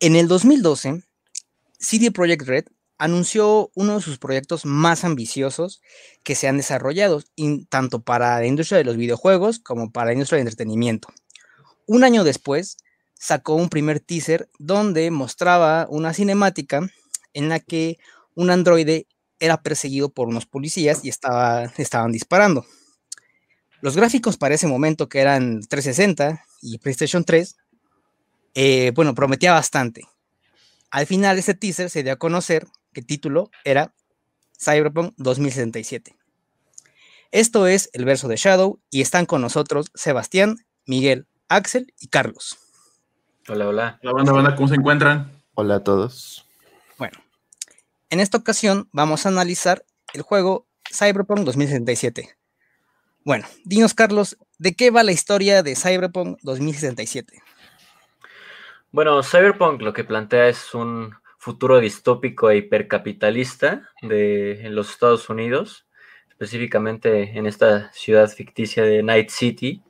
[0.00, 1.02] En el 2012,
[1.80, 2.66] CD Projekt Red
[2.98, 5.82] anunció uno de sus proyectos más ambiciosos
[6.22, 7.24] que se han desarrollado,
[7.68, 11.08] tanto para la industria de los videojuegos como para la industria del entretenimiento.
[11.86, 12.76] Un año después,
[13.14, 16.88] sacó un primer teaser donde mostraba una cinemática
[17.32, 17.98] en la que
[18.36, 19.08] un androide
[19.40, 22.64] era perseguido por unos policías y estaba, estaban disparando.
[23.80, 27.56] Los gráficos para ese momento, que eran 360 y PlayStation 3,
[28.60, 30.02] eh, bueno, prometía bastante.
[30.90, 33.94] Al final, este teaser se dio a conocer que el título era
[34.60, 36.16] Cyberpunk 2077.
[37.30, 42.58] Esto es el verso de Shadow y están con nosotros Sebastián, Miguel, Axel y Carlos.
[43.48, 44.00] Hola, hola.
[44.02, 45.30] Hola, banda, banda, ¿cómo se encuentran?
[45.54, 46.44] Hola a todos.
[46.98, 47.16] Bueno,
[48.10, 52.36] en esta ocasión vamos a analizar el juego Cyberpunk 2077.
[53.24, 57.40] Bueno, dinos, Carlos, ¿de qué va la historia de Cyberpunk 2077?
[58.90, 65.28] Bueno, Cyberpunk lo que plantea es un futuro distópico e hipercapitalista de en los Estados
[65.28, 65.86] Unidos,
[66.30, 69.82] específicamente en esta ciudad ficticia de Night City,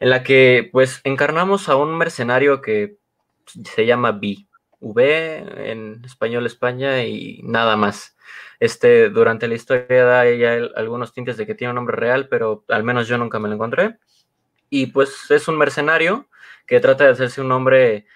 [0.00, 2.96] en la que pues encarnamos a un mercenario que
[3.46, 4.48] se llama V,
[4.80, 8.16] V en español España y nada más.
[8.58, 12.64] Este, durante la historia da ella algunos tintes de que tiene un nombre real, pero
[12.68, 13.98] al menos yo nunca me lo encontré.
[14.70, 16.28] Y pues es un mercenario
[16.66, 18.06] que trata de hacerse un nombre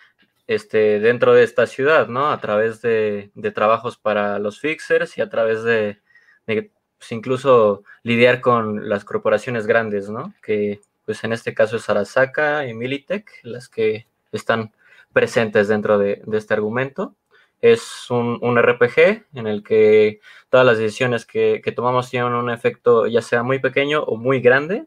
[0.48, 2.30] este, dentro de esta ciudad, ¿no?
[2.30, 6.00] A través de, trabajos para los fixers y a través de,
[6.46, 10.34] pues, incluso lidiar con las corporaciones grandes, ¿no?
[10.42, 14.72] Que pues en este caso es Arasaka y Militech, las que están
[15.12, 17.14] presentes dentro de, este argumento.
[17.60, 23.06] Es un, RPG en el que todas las decisiones que, que tomamos tienen un efecto
[23.06, 24.86] ya sea muy pequeño o muy grande,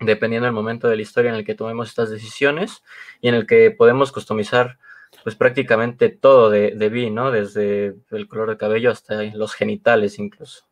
[0.00, 2.82] dependiendo del momento de la historia en el que tomemos estas decisiones
[3.20, 4.78] y en el que podemos customizar
[5.24, 7.30] pues prácticamente todo de, de Vi, ¿no?
[7.30, 10.64] Desde el color de cabello hasta los genitales incluso.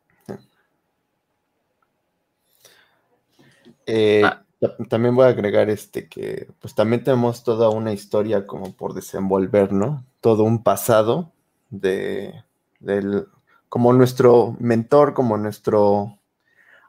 [3.85, 4.43] Eh, ah.
[4.89, 9.71] También voy a agregar este que pues también tenemos toda una historia como por desenvolver,
[9.71, 10.03] ¿no?
[10.19, 11.31] Todo un pasado
[11.69, 12.33] de
[12.79, 13.27] del
[13.69, 16.17] como nuestro mentor, como nuestro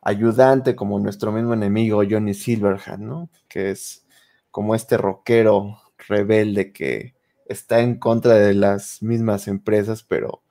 [0.00, 3.28] ayudante, como nuestro mismo enemigo Johnny Silverhand, ¿no?
[3.48, 4.06] Que es
[4.50, 7.14] como este rockero rebelde que
[7.48, 10.42] está en contra de las mismas empresas, pero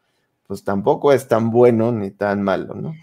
[0.47, 2.95] pues tampoco es tan bueno ni tan malo, ¿no?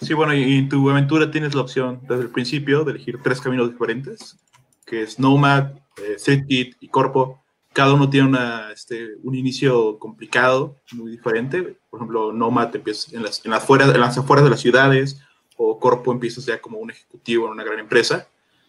[0.00, 3.40] Sí, bueno, y en tu aventura tienes la opción desde el principio de elegir tres
[3.40, 4.38] caminos diferentes,
[4.86, 7.42] que es Nomad, eh, y Corpo.
[7.74, 11.76] Cada uno tiene una, este, un inicio complicado, muy diferente.
[11.90, 15.20] Por ejemplo, Nomad empieza en las, en, las afueras, en las afueras de las ciudades,
[15.56, 18.26] o Corpo empieza ya como un ejecutivo en una gran empresa.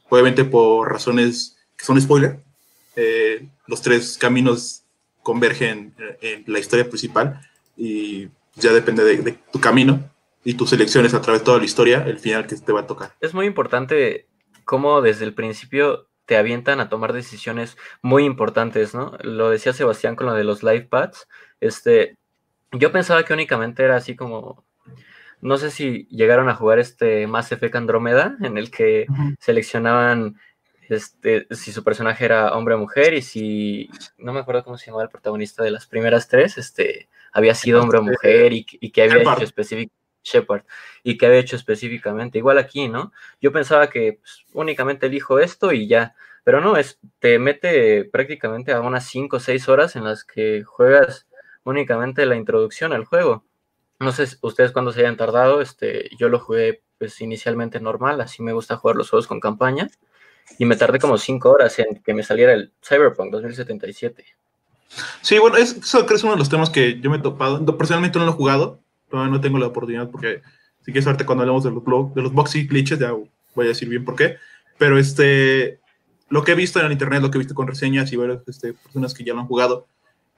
[0.09, 2.43] Obviamente por razones que son spoiler,
[2.95, 4.83] eh, los tres caminos
[5.23, 7.41] convergen en la historia principal
[7.77, 9.99] y ya depende de, tu camino
[10.43, 12.87] y tus elecciones a través de toda la historia, el final que te va a
[12.87, 13.13] tocar.
[13.21, 14.27] Es muy importante
[14.65, 19.17] cómo desde el principio te avientan a tomar decisiones muy importantes, ¿no?
[19.21, 21.27] Lo decía Sebastián con lo de los live pads.
[21.59, 22.17] Este,
[22.71, 24.63] yo pensaba que únicamente era así como
[25.41, 29.07] no sé si llegaron a jugar este Mass Effect Andrómeda, en el que
[29.39, 30.37] seleccionaban
[30.91, 34.87] este, si su personaje era hombre o mujer y si, no me acuerdo cómo se
[34.87, 39.03] llamaba el protagonista de las primeras tres, este, había sido hombre o mujer y, que
[39.03, 40.63] había hecho específicamente Shepard
[41.03, 43.11] y que había hecho específicamente, igual aquí, ¿no?
[43.41, 48.71] Yo pensaba que pues, únicamente elijo esto y ya, pero no, es, te mete prácticamente
[48.71, 51.27] a unas 5 o 6 horas en las que juegas
[51.63, 53.45] únicamente la introducción al juego.
[53.99, 58.43] No sé ustedes cuándo se hayan tardado, este, yo lo jugué pues inicialmente normal, así
[58.43, 59.89] me gusta jugar los juegos con campaña
[60.57, 64.25] y me tardé como cinco horas en que me saliera el Cyberpunk 2077.
[65.21, 67.65] Sí, bueno, eso creo que es uno de los temas que yo me he topado.
[67.77, 70.41] Personalmente no lo he jugado, todavía no tengo la oportunidad porque
[70.85, 73.69] sí que es suerte cuando hablamos de los, de los boxy glitches, ya voy a
[73.69, 74.37] decir bien por qué.
[74.77, 75.79] Pero este,
[76.29, 78.73] lo que he visto en internet, lo que he visto con reseñas y varias este,
[78.73, 79.87] personas que ya lo han jugado,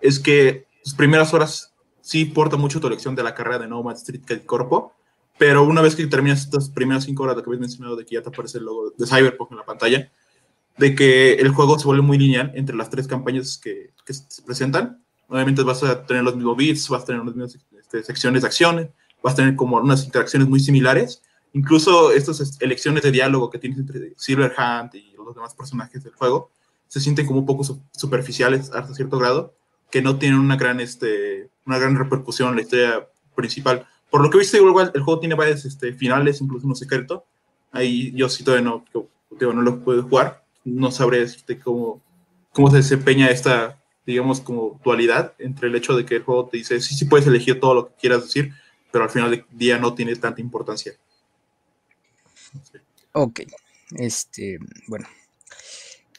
[0.01, 3.95] es que las primeras horas sí importa mucho tu elección de la carrera de Nomad
[3.95, 4.93] Street Corpo,
[5.37, 8.15] pero una vez que terminas estas primeras cinco horas, lo que habéis mencionado, de que
[8.15, 10.11] ya te aparece el logo de Cyberpunk en la pantalla,
[10.77, 14.41] de que el juego se vuelve muy lineal entre las tres campañas que, que se
[14.43, 15.03] presentan.
[15.27, 18.47] Obviamente vas a tener los mismos bits, vas a tener las mismas este, secciones de
[18.47, 18.89] acciones,
[19.21, 21.21] vas a tener como unas interacciones muy similares.
[21.53, 26.51] Incluso estas elecciones de diálogo que tienes entre Silverhand y los demás personajes del juego
[26.87, 29.55] se sienten como un poco superficiales hasta cierto grado,
[29.89, 34.29] que no tienen una gran, este, una gran repercusión en la historia principal por lo
[34.29, 37.25] que viste, igual el juego tiene varios este, finales, incluso uno secreto.
[37.71, 38.85] Ahí yo sí todavía no,
[39.41, 40.45] no lo puedo jugar.
[40.63, 41.99] No sabré decirte cómo,
[42.69, 46.79] se desempeña esta, digamos, como dualidad entre el hecho de que el juego te dice,
[46.79, 48.53] sí, sí puedes elegir todo lo que quieras decir,
[48.91, 50.93] pero al final del día no tiene tanta importancia.
[53.13, 53.39] Ok,
[53.95, 55.07] este, bueno,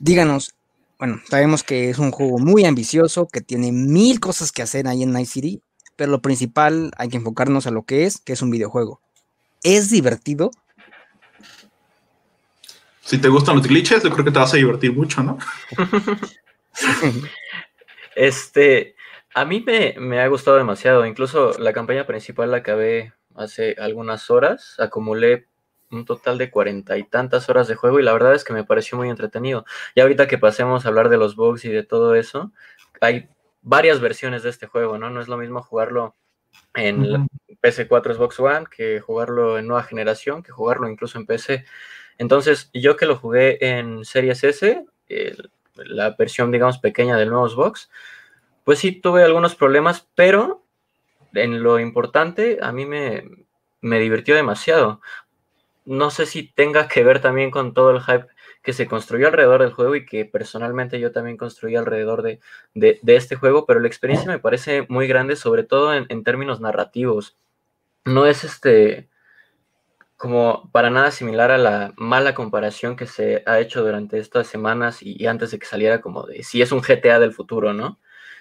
[0.00, 0.52] díganos,
[0.98, 5.04] bueno, sabemos que es un juego muy ambicioso, que tiene mil cosas que hacer ahí
[5.04, 5.62] en Night City,
[5.96, 9.00] pero lo principal hay que enfocarnos a lo que es, que es un videojuego.
[9.62, 10.50] ¿Es divertido?
[13.00, 15.38] Si te gustan los glitches, yo creo que te vas a divertir mucho, ¿no?
[18.16, 18.96] este,
[19.34, 21.04] a mí me, me, ha gustado demasiado.
[21.04, 24.76] Incluso la campaña principal la acabé hace algunas horas.
[24.78, 25.48] Acumulé
[25.90, 28.64] un total de cuarenta y tantas horas de juego y la verdad es que me
[28.64, 29.64] pareció muy entretenido.
[29.94, 32.52] Y ahorita que pasemos a hablar de los bugs y de todo eso,
[33.00, 33.28] hay
[33.64, 35.10] varias versiones de este juego, ¿no?
[35.10, 36.14] No es lo mismo jugarlo
[36.74, 37.26] en
[37.62, 41.64] PC4 Xbox One que jugarlo en nueva generación, que jugarlo incluso en PC.
[42.18, 44.84] Entonces, yo que lo jugué en Series S,
[45.74, 47.90] la versión, digamos, pequeña del nuevo Xbox,
[48.62, 50.62] pues sí tuve algunos problemas, pero
[51.32, 53.28] en lo importante a mí me,
[53.80, 55.00] me divirtió demasiado
[55.84, 58.26] no sé si tenga que ver también con todo el hype
[58.64, 62.40] que se construyó alrededor del juego y que personalmente yo también construí alrededor de,
[63.06, 67.36] este juego, pero la experiencia me parece muy grande, sobre todo en, términos narrativos.
[68.06, 69.08] No es este
[70.16, 75.02] como para nada similar a la mala comparación que se ha hecho durante estas semanas
[75.02, 77.98] y, antes de que saliera como de si es un GTA del futuro, ¿no?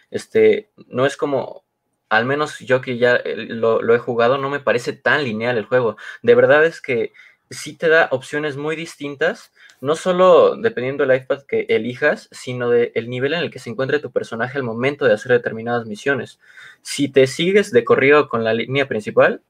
[0.09, 1.65] Este, no es como,
[2.07, 5.57] al menos yo que ya eh, lo, lo he jugado, no me parece tan lineal
[5.57, 5.97] el juego.
[6.21, 7.11] De verdad es que
[7.53, 9.51] sí te da opciones muy distintas,
[9.81, 13.99] no solo dependiendo del iPad que elijas, sino del nivel en el que se encuentre
[13.99, 16.39] tu personaje al momento de hacer determinadas misiones.
[16.81, 19.41] Si te sigues de corrido con la línea principal,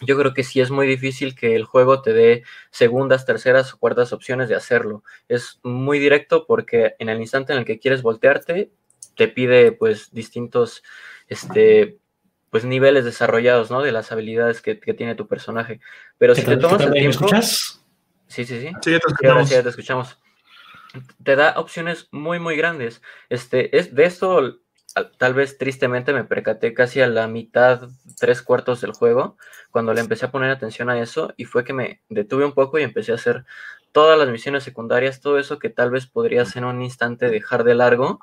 [0.00, 3.78] yo creo que sí es muy difícil que el juego te dé segundas, terceras o
[3.78, 5.04] cuartas opciones de hacerlo.
[5.28, 8.70] Es muy directo porque en el instante en el que quieres voltearte,
[9.16, 10.82] te pide pues distintos
[11.28, 11.98] este,
[12.50, 13.80] pues niveles desarrollados, ¿no?
[13.82, 15.80] De las habilidades que, tiene tu personaje.
[16.18, 17.04] Pero si te tomas el tiempo...
[17.04, 17.82] ¿Me escuchas?
[18.26, 18.72] Sí, sí, sí.
[18.82, 19.48] Sí, ya te escuchamos.
[19.48, 20.18] Sí, te escuchamos.
[21.22, 23.02] Te da opciones muy, muy grandes.
[23.28, 24.58] Este, es de esto,
[25.18, 27.88] tal vez tristemente me percaté casi a la mitad,
[28.18, 29.36] tres cuartos del juego,
[29.70, 32.78] cuando le empecé a poner atención a eso, y fue que me detuve un poco
[32.78, 33.44] y empecé a hacer
[33.92, 37.74] todas las misiones secundarias, todo eso que tal vez podría en un instante dejar de
[37.74, 38.20] largo,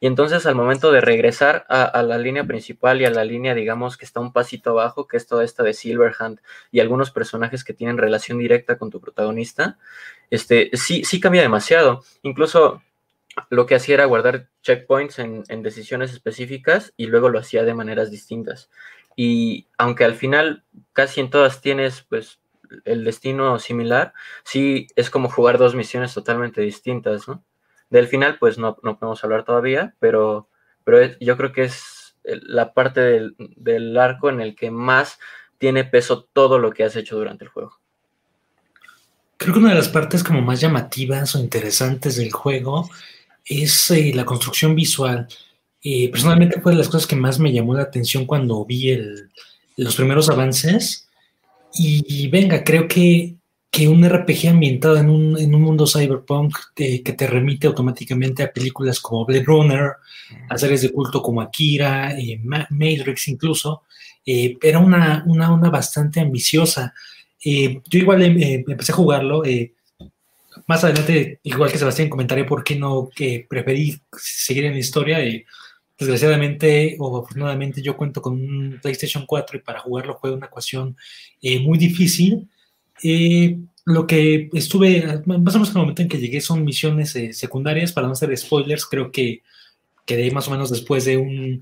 [0.00, 3.98] y entonces al momento de regresar a, la línea principal y a la línea, digamos,
[3.98, 6.40] que está un pasito abajo, que es toda esta de Silverhand
[6.72, 9.78] y algunos personajes que tienen relación directa con tu protagonista,
[10.30, 12.02] este, sí, sí cambia demasiado.
[12.22, 12.82] Incluso
[13.50, 17.74] lo que hacía era guardar checkpoints en, en, decisiones específicas y luego lo hacía de
[17.74, 18.70] maneras distintas.
[19.16, 20.64] Y aunque al final
[20.94, 22.40] casi en todas tienes pues
[22.86, 24.14] el destino similar,
[24.44, 27.44] sí es como jugar dos misiones totalmente distintas, ¿no?
[27.90, 30.48] Del final, pues no, podemos hablar todavía, pero,
[30.84, 33.00] pero yo creo que es la parte
[33.56, 35.18] del, arco en el que más
[35.58, 37.78] tiene peso todo lo que has hecho durante el juego.
[39.36, 42.88] Creo que una de las partes como más llamativas o interesantes del juego
[43.44, 45.26] es eh, la construcción visual.
[45.82, 48.96] Eh, personalmente fue de las cosas que más me llamó la atención cuando vi
[49.76, 51.08] los primeros avances.
[51.72, 53.39] y, venga, creo que
[53.70, 58.52] que un RPG ambientado en un, en un mundo cyberpunk que te remite automáticamente a
[58.52, 59.92] películas como Blade Runner,
[60.48, 63.82] a series de culto como Akira, eh, Matrix incluso,
[64.24, 66.94] eh, era una, una, una, bastante ambiciosa.
[67.44, 69.42] Eh, yo igual em, empecé a jugarlo.
[70.66, 75.18] más adelante, igual que Sebastián, comentaré por qué no que preferí seguir en la historia.
[75.98, 80.96] desgraciadamente o afortunadamente yo cuento con un PlayStation 4 y para jugarlo fue una ecuación
[81.62, 82.48] muy difícil.
[83.02, 87.16] Eh, lo que estuve, más o menos en el momento en que llegué son misiones
[87.16, 89.42] eh, secundarias, para no hacer spoilers, creo que
[90.06, 91.60] quedé más o menos después de un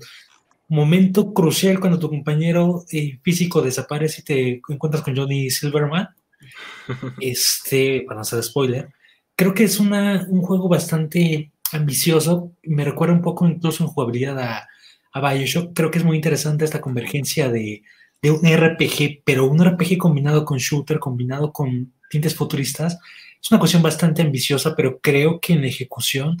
[0.67, 6.09] momento crucial cuando tu compañero eh, físico desaparece y te encuentras con Johnny Silverman.
[7.19, 8.89] Este, para no hacer spoiler,
[9.35, 14.39] creo que es una, un juego bastante ambicioso, me recuerda un poco incluso en jugabilidad
[14.39, 14.67] a,
[15.11, 17.83] a Bioshock, creo que es muy interesante esta convergencia de
[18.21, 22.97] de un RPG, pero un RPG combinado con shooter, combinado con tintes futuristas,
[23.41, 26.37] es una cuestión bastante ambiciosa, pero creo que en ejecución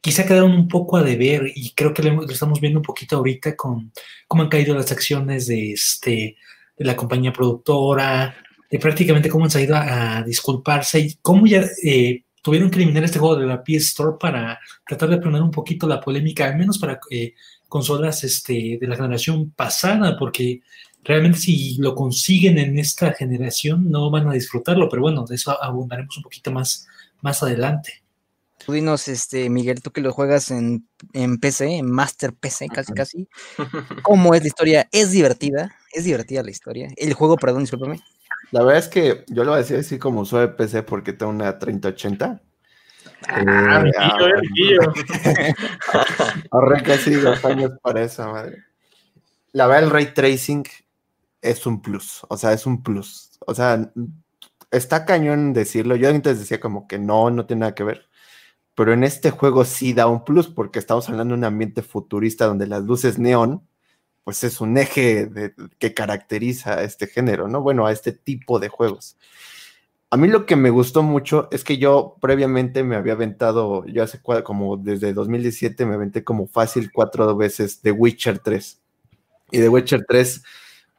[0.00, 3.54] quizá quedaron un poco a deber y creo que lo, estamos viendo un poquito ahorita
[3.56, 3.92] con
[4.26, 6.36] cómo han caído las acciones de, este,
[6.76, 8.34] de la compañía productora,
[8.68, 13.20] de prácticamente cómo han salido a, disculparse y cómo ya eh, tuvieron que eliminar este
[13.20, 16.78] juego de la PS Store para tratar de frenar un poquito la polémica, al menos
[16.78, 17.34] para eh,
[17.68, 20.62] consolas este, de la generación pasada, porque
[21.04, 25.62] realmente si lo consiguen en esta generación no van a disfrutarlo, pero bueno, de eso
[25.62, 26.86] abundaremos un poquito más,
[27.20, 28.02] más adelante.
[28.64, 32.92] Tú dinos, este, Miguel, tú que lo juegas en, en PC, en Master PC, casi
[32.92, 33.28] casi.
[34.02, 34.88] ¿Cómo es la historia?
[34.92, 35.74] ¿Es divertida?
[35.92, 36.88] ¿Es divertida la historia?
[36.96, 38.00] El juego, perdón, discúlpame.
[38.52, 41.12] La verdad es que yo lo voy a decir así como usuario de PC porque
[41.12, 42.40] tengo una 3080.
[43.28, 44.80] Ah, Eh, riquillo.
[46.50, 48.58] Ahorré casi dos años para esa madre.
[49.52, 50.64] La verdad, el ray tracing
[51.42, 52.22] es un plus.
[52.28, 53.38] O sea, es un plus.
[53.46, 53.92] O sea,
[54.70, 55.96] está cañón decirlo.
[55.96, 58.08] Yo antes decía como que no, no tiene nada que ver.
[58.74, 62.46] Pero en este juego sí da un plus porque estamos hablando de un ambiente futurista
[62.46, 63.68] donde las luces neón,
[64.24, 65.30] pues es un eje
[65.78, 67.60] que caracteriza a este género, ¿no?
[67.60, 69.18] Bueno, a este tipo de juegos.
[70.10, 74.02] A mí lo que me gustó mucho es que yo previamente me había aventado, yo
[74.02, 78.80] hace como desde 2017 me aventé como fácil cuatro veces The Witcher 3.
[79.52, 80.42] Y The Witcher 3,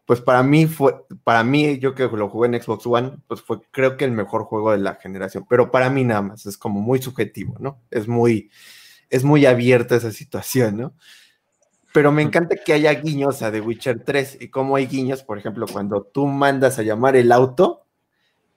[0.05, 3.62] pues para mí fue, para mí, yo que lo jugué en Xbox One, pues fue
[3.72, 5.45] creo que el mejor juego de la generación.
[5.50, 7.81] Pero para mí nada más, es como muy subjetivo, ¿no?
[7.89, 8.51] Es muy,
[9.10, 10.93] es muy abierta esa situación, ¿no?
[11.93, 15.38] Pero me encanta que haya guiños a The Witcher 3 y como hay guiños, por
[15.38, 17.86] ejemplo, cuando tú mandas a llamar el auto,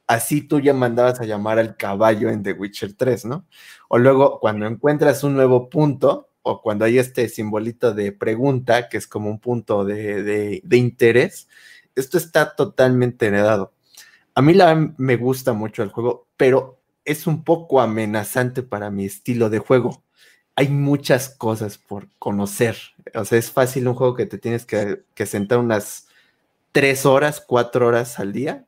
[0.07, 3.47] así tú ya mandabas a llamar al caballo en The Witcher 3, ¿no?
[3.89, 8.99] O luego cuando encuentras un nuevo punto, o cuando hay este simbolito de pregunta, que
[8.99, 11.49] es como un punto de, de- de interés,
[11.97, 13.73] esto está totalmente heredado.
[14.35, 19.05] A mí la, me gusta mucho el juego, pero es un poco amenazante para mi
[19.07, 20.03] estilo de juego.
[20.57, 22.77] Hay muchas cosas por conocer.
[23.15, 26.09] O sea, es fácil un juego que te tienes que, que sentar unas
[26.73, 28.67] tres horas, cuatro horas al día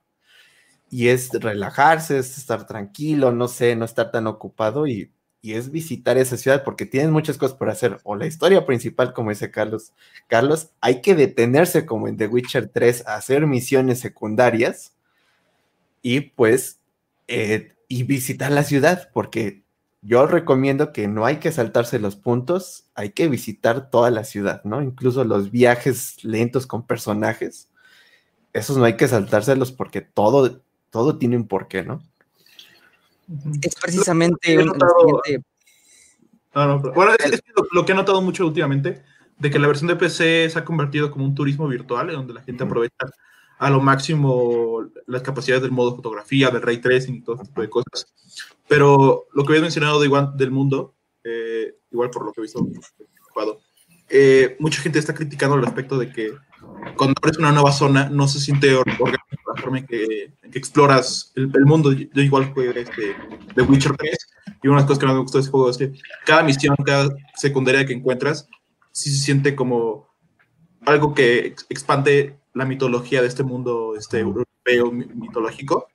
[0.91, 5.71] y es relajarse, es estar tranquilo, no sé, no estar tan ocupado y, y es
[5.71, 7.99] visitar esa ciudad porque tienes muchas cosas por hacer.
[8.05, 9.93] O la historia principal, como dice Carlos.
[10.27, 14.95] Carlos, hay que detenerse como en The Witcher 3 a hacer misiones secundarias
[16.03, 16.81] y pues
[17.29, 19.63] eh, y visitar la ciudad porque
[20.03, 24.63] yo recomiendo que no hay que saltarse los puntos, hay que visitar toda la ciudad,
[24.65, 24.83] ¿no?
[24.83, 27.69] Incluso los viajes lentos con personajes,
[28.53, 32.03] esos no hay que saltárselos porque todo, todo tiene un porqué, ¿no?
[33.63, 34.95] Es precisamente He un, el notado-
[35.25, 35.49] siguiente-
[36.55, 39.03] No, no, pero- bueno, es, es que lo, lo que he notado mucho últimamente,
[39.39, 42.43] de que la versión de PC se ha convertido como un turismo virtual, donde la
[42.43, 43.07] gente aprovecha
[43.59, 47.61] a lo máximo las capacidades del modo fotografía, del ray tracing y todo este tipo
[47.61, 48.07] de cosas.
[48.69, 50.95] Pero lo que habías mencionado de igual del mundo,
[51.25, 52.67] eh, igual por lo que he visto
[54.11, 56.33] eh, mucha gente está criticando el aspecto de que
[56.97, 60.51] cuando abres una nueva zona no se siente or- orgánico la forma en que, en
[60.51, 61.93] que exploras el, el mundo.
[61.93, 63.17] Yo igual jugué este,
[63.55, 64.19] The Witcher 3
[64.63, 65.93] y una de las cosas que más me gustó de ese juego es que
[66.27, 68.49] cada misión, cada secundaria que encuentras,
[68.93, 70.09] sí se siente como
[70.87, 75.89] algo que ex- expande la mitología de este mundo este, europeo mi- mitológico.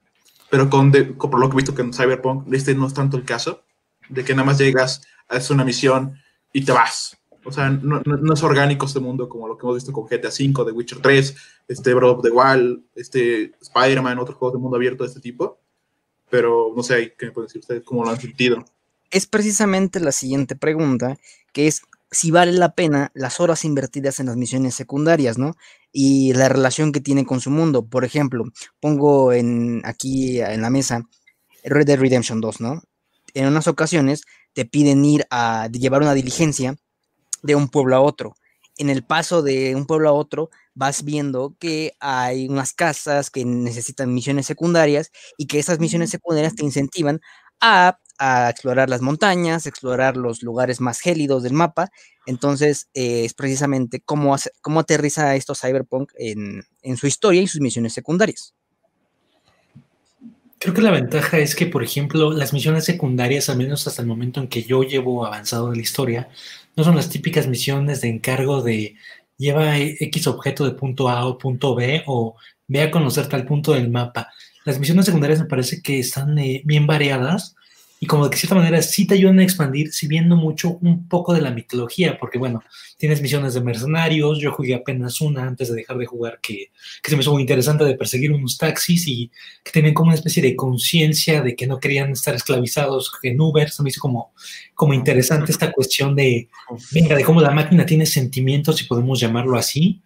[0.50, 2.94] Pero con, de- con- por lo que he visto que en Cyberpunk, este no es
[2.94, 3.64] tanto el caso,
[4.10, 6.16] de que nada más llegas, haces una misión
[6.52, 7.18] y te vas.
[7.46, 8.02] O sea, no,
[8.34, 11.36] es orgánico este mundo como lo que hemos visto con GTA V, The Witcher 3,
[11.68, 15.60] este Breath of the Wild, este Spider-Man, otros juegos de mundo abierto de este tipo.
[16.30, 17.84] Pero no sé, ¿qué me pueden decir ustedes?
[17.84, 18.64] ¿Cómo lo han sentido?
[19.14, 21.18] es precisamente la siguiente pregunta,
[21.54, 25.56] que es si vale la pena las horas invertidas en las misiones secundarias, ¿no?
[25.92, 27.86] Y la relación que tiene con su mundo.
[27.86, 28.44] Por ejemplo,
[28.80, 31.04] pongo en, aquí en la mesa
[31.64, 32.82] Red Dead Redemption 2, ¿no?
[33.36, 34.24] En unas ocasiones
[34.54, 36.76] te piden ir a llevar una diligencia
[37.44, 38.36] de un pueblo a otro.
[38.78, 43.46] En el paso de un pueblo a otro vas viendo que hay unas casas que
[43.46, 47.22] necesitan misiones secundarias y que esas misiones secundarias te incentivan
[47.62, 51.92] a, a explorar las montañas, explorar los lugares más gélidos del mapa.
[52.26, 57.48] Entonces, eh, es precisamente cómo, hace- cómo aterriza esto Cyberpunk en, en su historia y
[57.48, 58.56] sus misiones secundarias.
[60.60, 64.08] Creo que la ventaja es que, por ejemplo, las misiones secundarias, al menos hasta el
[64.08, 66.30] momento en que yo llevo avanzado en la historia,
[66.76, 68.96] no son las típicas misiones de encargo de
[69.38, 72.36] lleva X objeto de punto A o punto B o
[72.68, 74.30] ve a conocer tal punto del mapa.
[74.66, 77.56] Las misiones secundarias me parece que están eh, bien variadas
[78.04, 81.08] y como de cierta manera sí te ayudan a expandir, si bien no mucho, un
[81.08, 82.62] poco de la mitología, porque bueno,
[82.98, 87.10] tienes misiones de mercenarios, yo jugué apenas una antes de dejar de jugar que, que
[87.10, 89.32] se me hizo muy interesante de perseguir unos taxis y
[89.64, 93.70] que tenían como una especie de conciencia de que no querían estar esclavizados en Uber.
[93.70, 94.34] Se me hizo como,
[94.76, 96.50] como interesante esta cuestión de,
[96.92, 100.02] venga, de cómo la máquina tiene sentimientos, si podemos llamarlo así.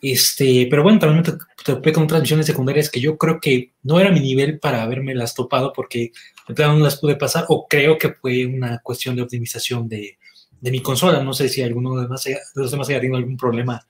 [0.00, 3.72] Este, pero bueno, también me to- topé con otras misiones secundarias que yo creo que
[3.82, 6.12] no era mi nivel para haberme las topado porque
[6.56, 10.18] no las pude pasar o creo que fue una cuestión de optimización de,
[10.60, 11.22] de mi consola.
[11.22, 13.86] No sé si alguno de, de los demás haya tenido algún problema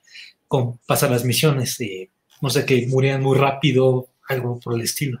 [0.47, 1.79] con pasar las misiones.
[1.81, 2.09] eh,
[2.41, 5.19] no sé, que murieran muy rápido, algo por el estilo.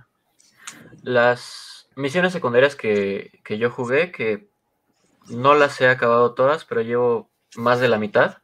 [1.03, 4.49] Las misiones secundarias que, que yo jugué, que
[5.29, 8.37] no las he acabado todas, pero llevo más de la mitad.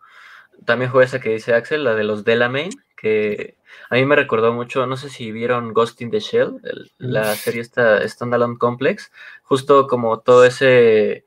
[0.63, 3.55] También jugué esa que dice Axel, la de los Delamain, que
[3.89, 6.61] a mí me recordó mucho, no sé si vieron Ghost in the Shell,
[6.97, 9.11] la serie esta Standalone Complex,
[9.43, 11.25] justo como todo ese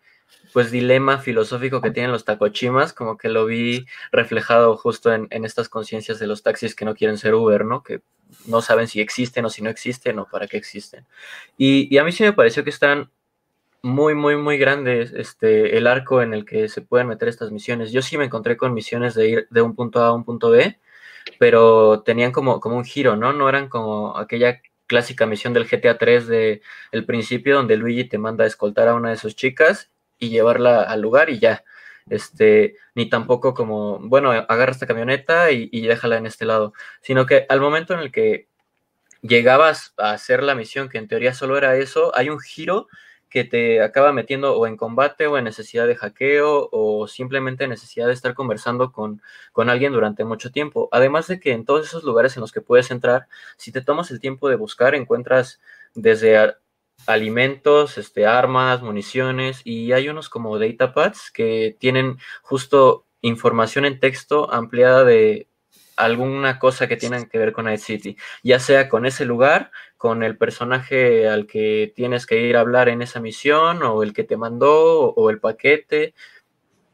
[0.52, 5.68] pues dilema filosófico que tienen los tacochimas, como que lo vi reflejado justo en, estas
[5.68, 7.82] conciencias de los taxis que no quieren ser Uber, ¿no?
[7.82, 8.00] Que
[8.46, 11.06] no saben si existen o si no existen o para qué existen.
[11.56, 13.10] Y, y a mí sí me pareció que están
[13.82, 17.92] muy, muy, muy grandes este, el arco en el que se pueden meter estas misiones.
[17.92, 20.50] Yo sí me encontré con misiones de ir de un punto A a un punto
[20.50, 20.78] B,
[21.38, 23.32] pero tenían como, como un giro, ¿no?
[23.32, 28.18] No eran como aquella clásica misión del GTA 3 de el principio donde Luigi te
[28.18, 31.64] manda a escoltar a una de sus chicas y llevarla al lugar y ya.
[32.10, 37.26] Este, ni tampoco como, bueno, agarra esta camioneta y, y déjala en este lado, sino
[37.26, 38.48] que al momento en el que
[39.22, 42.88] llegabas a hacer la misión, que en teoría solo era eso, hay un giro
[43.28, 48.06] que te acaba metiendo o en combate o en necesidad de hackeo o simplemente necesidad
[48.06, 50.88] de estar conversando con, con, alguien durante mucho tiempo.
[50.92, 54.10] Además de que en todos esos lugares en los que puedes entrar, si te tomas
[54.10, 55.60] el tiempo de buscar, encuentras
[55.94, 56.54] desde
[57.06, 64.52] alimentos, este, armas, municiones y hay unos como datapads que tienen justo información en texto
[64.52, 65.48] ampliada de
[65.98, 70.22] alguna cosa que tenga que ver con Night City, ya sea con ese lugar, con
[70.22, 74.24] el personaje al que tienes que ir a hablar en esa misión, o el que
[74.24, 76.14] te mandó, o el paquete.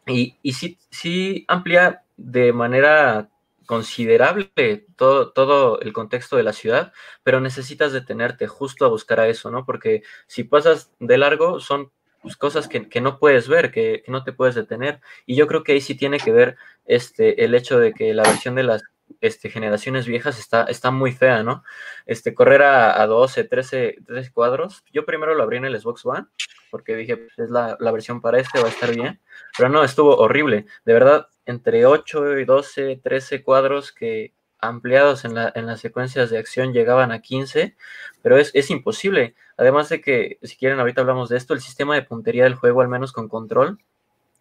[0.06, 3.30] Y, y sí, sí amplía de manera
[3.66, 6.92] considerable todo, todo el contexto de la ciudad,
[7.22, 9.64] pero necesitas detenerte justo a buscar a eso, ¿no?
[9.64, 11.90] Porque si pasas de largo, son
[12.24, 15.00] pues, cosas que, no puedes ver, que, que, no te puedes detener.
[15.26, 16.56] Y yo creo que ahí sí tiene que ver
[16.86, 18.82] este, el hecho de que la versión de las
[19.26, 21.64] este, generaciones viejas está, está muy fea, ¿no?
[22.06, 24.84] Este, correr a, a 12, 13, 13, cuadros.
[24.92, 26.26] Yo primero lo abrí en el Xbox One,
[26.70, 29.20] porque dije, pues, es la, la, versión para este, va a estar bien.
[29.56, 30.66] Pero no, estuvo horrible.
[30.84, 36.30] De verdad, entre 8 y 12, 13 cuadros que ampliados en, la, en las secuencias
[36.30, 37.76] de acción llegaban a 15,
[38.22, 39.34] pero es, es imposible.
[39.56, 42.80] Además de que, si quieren, ahorita hablamos de esto, el sistema de puntería del juego,
[42.80, 43.78] al menos con control,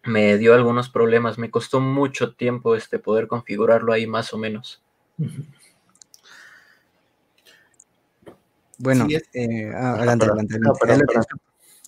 [0.03, 1.37] me dio algunos problemas.
[1.37, 4.81] Me costó mucho tiempo este, poder configurarlo ahí más o menos.
[8.77, 11.17] Bueno, eh, adelante, adelante.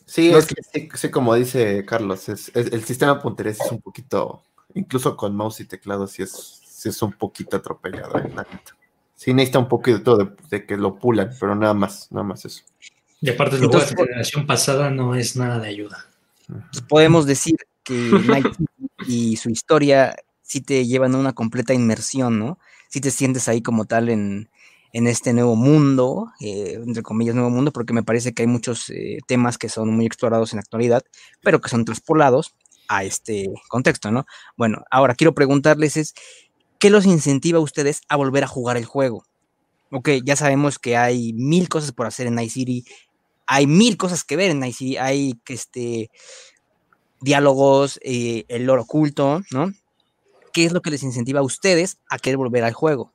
[0.05, 4.43] Sí, es que, sí, como dice Carlos, es, el sistema puntería es un poquito,
[4.75, 8.19] incluso con mouse y teclado, sí es, es un poquito atropellado.
[8.19, 8.31] Eh,
[9.15, 12.63] sí necesita un poquito de, de que lo pulan, pero nada más, nada más eso.
[13.19, 16.05] Y aparte, de la generación pasada no es nada de ayuda.
[16.87, 18.47] Podemos decir que Night
[19.07, 22.59] y su historia sí te llevan a una completa inmersión, ¿no?
[22.89, 24.49] Sí te sientes ahí como tal en,
[24.95, 28.89] en este nuevo mundo, eh, entre comillas, nuevo mundo, porque me parece que hay muchos
[28.89, 31.03] eh, temas que son muy explorados en la actualidad,
[31.41, 32.55] pero que son traspolados
[32.87, 34.25] a este contexto, ¿no?
[34.55, 36.13] Bueno, ahora quiero preguntarles es,
[36.79, 39.25] ¿qué los incentiva a ustedes a volver a jugar el juego?
[39.91, 42.85] Ok, ya sabemos que hay mil cosas por hacer en Night City,
[43.47, 46.09] hay mil cosas que ver en Night City, hay este,
[47.21, 49.71] diálogos, eh, el lore oculto, ¿no?
[50.53, 53.11] ¿Qué es lo que les incentiva a ustedes a querer volver al juego?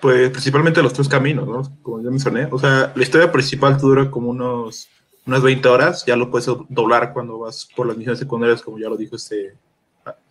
[0.00, 1.62] Pues principalmente los tres caminos, ¿no?
[1.82, 2.48] Como ya mencioné.
[2.50, 4.88] O sea, la historia principal dura como unos,
[5.26, 6.04] unas 20 horas.
[6.06, 9.54] Ya lo puedes doblar cuando vas por las misiones secundarias, como ya lo dijo este,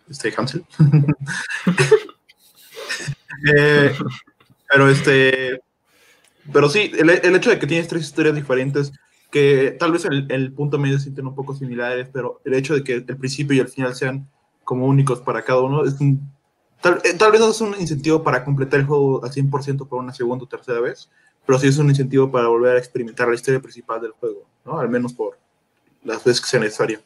[0.09, 0.65] este Hansel.
[3.55, 3.95] Eh,
[4.69, 5.61] pero este.
[6.53, 8.91] Pero sí, el, el, hecho de que tienes tres historias diferentes
[9.31, 12.75] que tal vez el, el punto medio se sienten un poco similares, pero el hecho
[12.75, 14.27] de que el principio y el final sean
[14.63, 16.31] como únicos para cada uno es un,
[16.81, 20.13] tal, eh, vez no es un incentivo para completar el juego al 100% por una
[20.13, 21.09] segunda o tercera vez,
[21.45, 24.79] pero sí es un incentivo para volver a experimentar la historia principal del juego, ¿no?
[24.79, 25.37] Al menos por
[26.03, 26.99] las veces que sea necesario.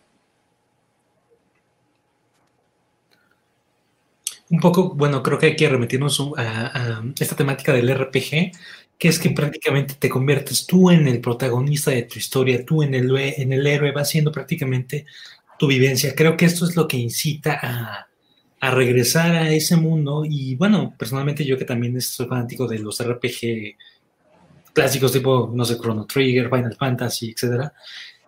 [4.50, 8.52] Un poco, bueno, creo que hay que remitirnos a esta temática del RPG
[8.98, 12.94] que es que prácticamente te conviertes tú en el protagonista de tu historia, tú en
[12.94, 15.06] el, en el héroe, va siendo prácticamente
[15.60, 16.16] tu vivencia.
[16.16, 18.08] Creo que esto es lo que incita a,
[18.60, 23.04] a, regresar a ese mundo y bueno, personalmente yo que también soy fanático de los
[23.04, 23.76] RPG
[24.74, 27.74] clásicos tipo, no sé, Chrono Trigger, Final Fantasy, etcétera,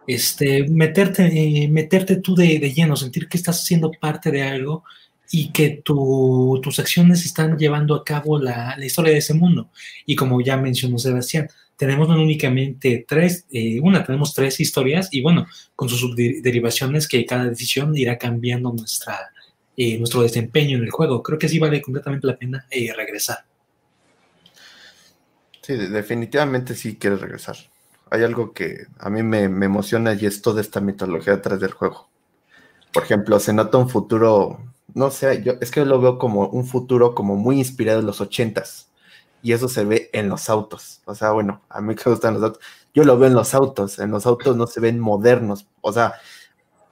[0.08, 4.84] este, meterte, eh, meterte tú de, de lleno, sentir que estás siendo parte de algo
[5.32, 9.70] y que tu, tus acciones están llevando a cabo la, la, historia de ese mundo.
[10.06, 15.22] Y como ya mencionó Sebastián, tenemos no únicamente tres, eh, una, tenemos tres historias y
[15.22, 19.32] bueno, con sus subderivaciones que cada decisión irá cambiando nuestra,
[19.78, 21.22] eh, nuestro desempeño en el juego.
[21.22, 23.46] Creo que sí vale completamente la pena eh, regresar.
[25.62, 27.58] Sí, definitivamente sí quieres regresar.
[28.10, 31.72] hay algo que a mí me, me emociona y es toda esta mitología detrás del
[31.72, 32.10] juego.
[32.92, 36.66] Por ejemplo, se nota un futuro, no sé, yo es que lo veo como un
[36.66, 38.90] futuro como muy inspirado en los ochentas.
[39.44, 41.02] Y eso se ve en los autos.
[41.06, 42.64] O sea, bueno, a mí que gustan los autos.
[42.94, 44.00] Yo lo veo en los autos.
[44.00, 45.68] En los autos no se ven modernos.
[45.82, 46.16] O sea,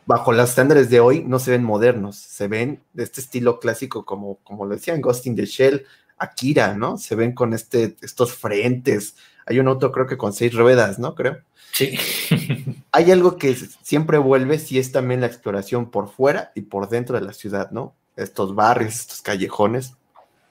[0.06, 2.18] bajo los estándares de hoy no se ven modernos.
[2.18, 5.86] Se ven de este estilo clásico, como, como lo decían, Ghost in the Shell,
[6.18, 6.98] Akira, ¿no?
[6.98, 9.16] Se ven con este, estos frentes.
[9.46, 11.16] Hay un auto, creo que con seis ruedas, ¿no?
[11.16, 11.40] Creo.
[11.72, 11.98] Sí.
[12.92, 17.20] Hay algo que siempre vuelve, si es también la exploración por fuera y por dentro
[17.20, 17.94] de la ciudad, ¿no?
[18.16, 19.94] Estos barrios, estos callejones,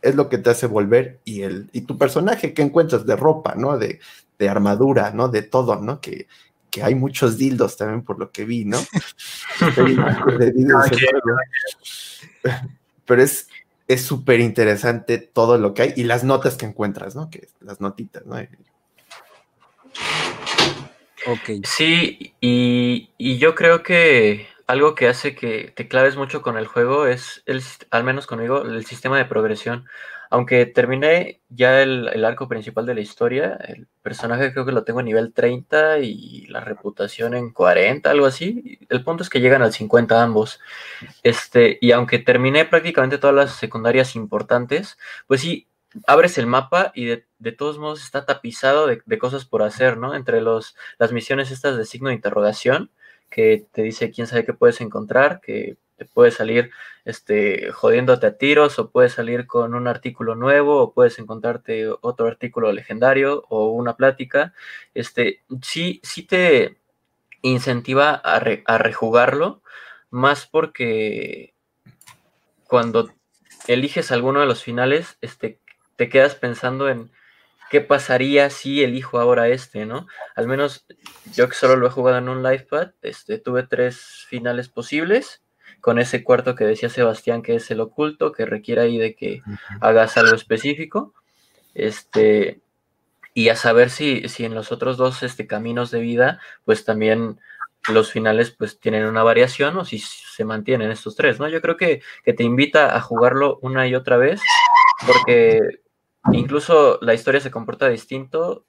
[0.02, 3.54] es lo que te hace volver y, el, y tu personaje que encuentras de ropa,
[3.56, 3.78] ¿no?
[3.78, 4.00] De,
[4.38, 5.28] de armadura, ¿no?
[5.28, 6.00] De todo, ¿no?
[6.00, 6.26] Que,
[6.70, 8.78] que hay muchos dildos también por lo que vi, ¿no?
[13.06, 13.48] Pero es
[13.86, 17.30] es súper interesante todo lo que hay y las notas que encuentras, ¿no?
[17.30, 18.36] Que las notitas, ¿no?
[21.26, 21.64] Ok.
[21.64, 26.66] Sí, y, y, yo creo que algo que hace que te claves mucho con el
[26.66, 29.86] juego es, el, al menos conmigo, el sistema de progresión
[30.34, 34.98] aunque terminé ya el, arco principal de la historia, el personaje creo que lo tengo
[34.98, 38.80] a nivel 30 y la reputación en 40, algo así.
[38.88, 40.58] El punto es que llegan al 50 ambos.
[41.22, 45.68] Este, y aunque terminé prácticamente todas las secundarias importantes, pues sí,
[46.06, 50.14] abres el mapa y de, todos modos está tapizado de, de, cosas por hacer, ¿no?
[50.14, 52.90] Entre los, las misiones estas de signo de interrogación,
[53.30, 56.70] que te dice quién sabe qué puedes encontrar, que te puede salir
[57.04, 62.26] este, jodiéndote a tiros o puedes salir con un artículo nuevo o puedes encontrarte otro
[62.26, 64.54] artículo legendario o una plática.
[64.94, 66.78] Este, sí, sí te
[67.42, 69.62] incentiva a, a rejugarlo,
[70.10, 71.54] más porque
[72.66, 73.10] cuando
[73.66, 75.60] eliges alguno de los finales, este,
[75.96, 77.10] te quedas pensando en
[77.70, 80.06] qué pasaría si elijo ahora este, ¿no?
[80.36, 80.86] Al menos
[81.34, 85.42] yo que solo lo he jugado en un livepad, este, tuve tres finales posibles
[85.80, 89.42] con ese cuarto que decía Sebastián que es el oculto, que requiere ahí de que
[89.80, 91.14] hagas algo específico.
[91.74, 92.60] Este,
[93.34, 97.40] y a saber si, si en los otros dos este, caminos de vida, pues también
[97.88, 101.48] los finales pues tienen una variación o si se mantienen estos tres, ¿no?
[101.48, 104.40] Yo creo que, que te invita a jugarlo una y otra vez
[105.06, 105.83] porque
[106.32, 108.64] incluso la historia se comporta distinto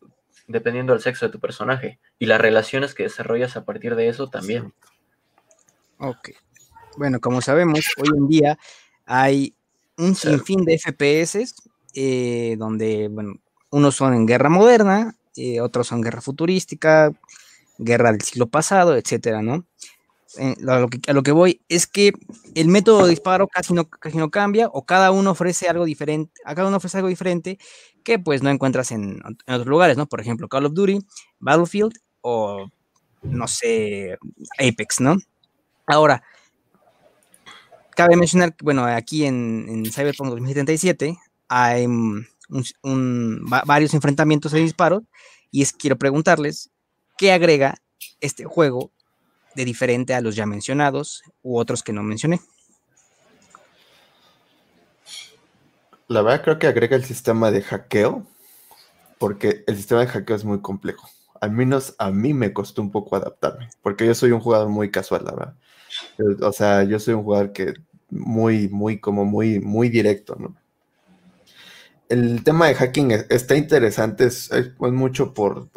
[0.48, 4.30] dependiendo del sexo de tu personaje y las relaciones que desarrollas a partir de eso
[4.30, 4.74] también.
[5.98, 6.30] Ok
[6.98, 8.58] bueno, como sabemos, hoy en día
[9.06, 9.56] hay
[9.98, 11.54] un sinfín de FPS
[11.94, 13.36] eh, donde, bueno,
[13.70, 17.12] unos son en guerra moderna, eh, otros son guerra futurística,
[17.78, 19.66] guerra del siglo pasado, etcétera, ¿no?
[20.38, 22.12] Eh, a, lo que, a, lo que, voy es que
[22.56, 26.34] el método de disparo casi no, casi no cambia o cada uno ofrece algo diferente,
[26.46, 27.60] a cada uno ofrece algo diferente
[28.04, 30.08] que pues no encuentras en, en otros lugares, ¿no?
[30.08, 31.00] Por ejemplo, Call of Duty,
[31.40, 32.68] Battlefield o
[33.22, 34.18] no sé,
[34.60, 35.18] Apex, ¿no?
[35.88, 36.24] Ahora,
[37.96, 41.88] cabe mencionar que, bueno, aquí en, Cyberpunk 2077 hay
[43.66, 45.04] varios enfrentamientos de disparos
[45.52, 46.72] y es, quiero preguntarles,
[47.18, 47.76] ¿qué agrega
[48.20, 48.92] este juego
[49.56, 52.40] de diferente a los ya mencionados u otros que no mencioné?
[56.08, 58.28] La verdad creo que agrega el sistema de hackeo,
[59.18, 61.10] porque el sistema de hackeo es muy complejo.
[61.42, 64.92] Al menos a mí me costó un poco adaptarme, porque yo soy un jugador muy
[64.92, 65.56] casual, la verdad.
[66.48, 67.74] O sea, yo soy un jugador que
[68.10, 70.56] muy, muy, como muy, muy directo, ¿no?
[72.08, 75.70] El tema de hacking está interesante, es, mucho por,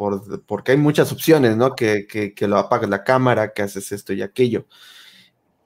[0.45, 1.75] porque hay muchas opciones, ¿no?
[1.75, 4.67] Que, que, lo apagas la cámara, que haces esto y aquello.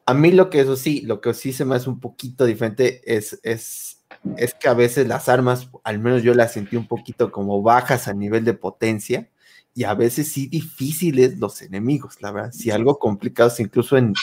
[0.05, 3.01] A mí lo que eso sí, lo que sí se me hace un poquito diferente
[3.05, 4.03] es, es,
[4.37, 8.07] es que a veces las armas, al menos yo las sentí un poquito como bajas
[8.07, 9.29] a nivel de potencia
[9.73, 12.51] y a veces sí difíciles los enemigos, la verdad.
[12.51, 14.13] Si algo complicado, incluso en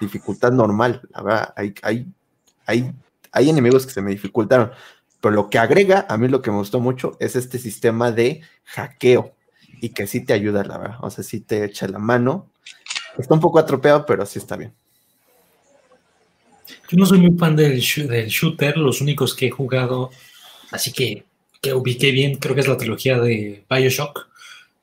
[0.00, 1.02] dificultad normal.
[1.10, 2.06] La verdad, hay, hay,
[2.66, 2.92] hay,
[3.32, 4.70] hay enemigos que se me dificultaron.
[5.24, 8.42] Pero lo que agrega, a mí lo que me gustó mucho es este sistema de
[8.64, 9.32] hackeo
[9.80, 10.98] y que sí te ayuda, la verdad.
[11.00, 12.50] O sea, sí te echa la mano.
[13.16, 14.74] Está un poco atropellado, pero sí está bien.
[16.90, 20.10] Yo no soy muy fan del, del shooter, los únicos que he jugado,
[20.70, 21.24] así que,
[21.62, 24.28] que ubiqué bien, creo que es la trilogía de Bioshock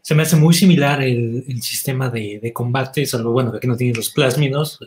[0.02, 3.94] se me hace muy similar el, sistema de, combate, salvo bueno, que aquí no tiene
[3.94, 4.80] los plásmidos.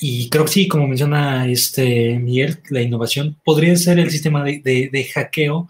[0.00, 5.10] Y creo que sí, como menciona este Miguel, la innovación podría ser el sistema de,
[5.12, 5.68] hackeo,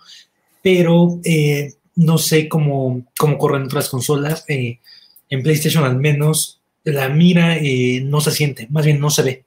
[0.62, 4.44] pero eh, no sé cómo, cómo corren otras consolas.
[4.48, 4.78] Eh,
[5.30, 9.44] en PlayStation al menos la mira eh, no se siente, más bien no se ve.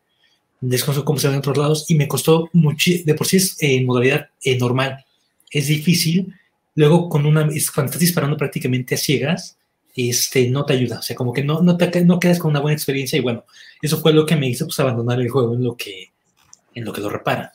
[0.60, 3.58] Desconozco cómo se ve en otros lados y me costó mucho, de por sí es
[3.60, 5.06] en modalidad normal.
[5.52, 6.34] Es difícil
[6.78, 7.42] Luego, con una,
[7.74, 9.57] cuando estás disparando prácticamente a ciegas
[9.98, 11.00] este, no te ayuda.
[11.00, 13.46] O sea, como que no, no, te, no quedas con una buena experiencia y bueno,
[13.82, 16.12] eso fue lo que me hizo pues, abandonar el juego en lo que,
[16.76, 17.54] en lo, que lo repara.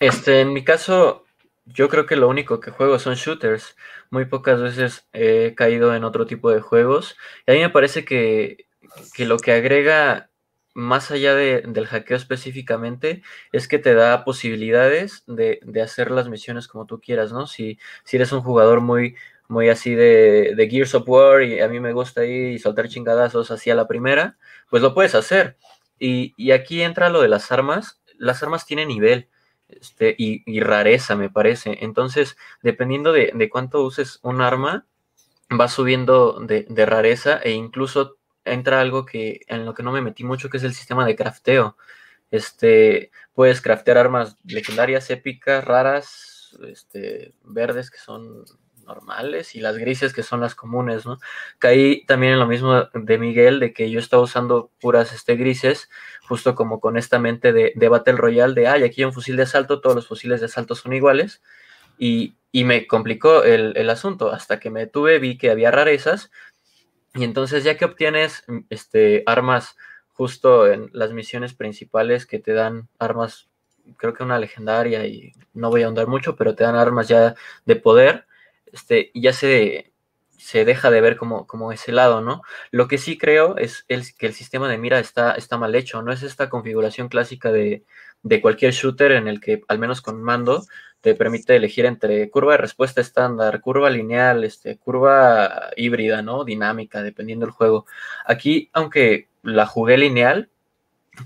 [0.00, 1.24] Este, en mi caso,
[1.66, 3.76] yo creo que lo único que juego son shooters.
[4.10, 7.16] Muy pocas veces he caído en otro tipo de juegos.
[7.46, 8.66] Y a mí me parece que,
[9.14, 10.29] que lo que agrega
[10.74, 16.86] más allá del hackeo específicamente, es que te da posibilidades de, hacer las misiones como
[16.86, 17.46] tú quieras, ¿no?
[17.46, 19.16] Si, si eres un jugador muy,
[19.48, 22.88] muy así de, de, Gears of War y a mí me gusta ir y soltar
[22.88, 24.38] chingadazos así a la primera,
[24.70, 25.56] pues lo puedes hacer.
[25.98, 28.00] Y, aquí entra lo de las armas.
[28.16, 29.28] Las armas tienen nivel
[29.68, 31.78] este, y, rareza, me parece.
[31.82, 34.86] Entonces, dependiendo de, de, cuánto uses un arma,
[35.58, 40.02] va subiendo de, de rareza e incluso entra algo que en lo que no me
[40.02, 41.76] metí mucho, que es el sistema de crafteo.
[42.30, 48.44] Este, puedes craftear armas legendarias, épicas, raras, este, verdes que son
[48.90, 51.18] normales y las grises que son las comunes, ¿no?
[51.58, 55.88] Caí también en lo mismo de Miguel, de que yo estaba usando puras este, grises,
[56.28, 59.36] justo como con esta mente de, de Battle Royale, de, ay, aquí hay un fusil
[59.36, 61.40] de asalto, todos los fusiles de asalto son iguales,
[61.98, 66.30] y, y me complicó el, el, asunto, hasta que me detuve, vi que había rarezas,
[67.14, 69.76] y entonces ya que obtienes mm, este, armas
[70.08, 73.48] justo en las misiones principales que te dan armas,
[73.96, 77.34] creo que una legendaria y no voy a ahondar mucho, pero te dan armas ya
[77.64, 78.26] de poder,
[78.72, 79.92] este, ya se,
[80.36, 82.42] se deja de ver como, como ese lado, ¿no?
[82.70, 86.02] Lo que sí creo es el, que el sistema de mira está, está mal hecho,
[86.02, 87.84] no es esta configuración clásica de,
[88.22, 90.64] de cualquier shooter en el que, al menos con mando,
[91.00, 96.44] te permite elegir entre curva de respuesta estándar, curva lineal, este, curva híbrida, ¿no?
[96.44, 97.86] Dinámica, dependiendo del juego.
[98.26, 100.50] Aquí, aunque la jugué lineal,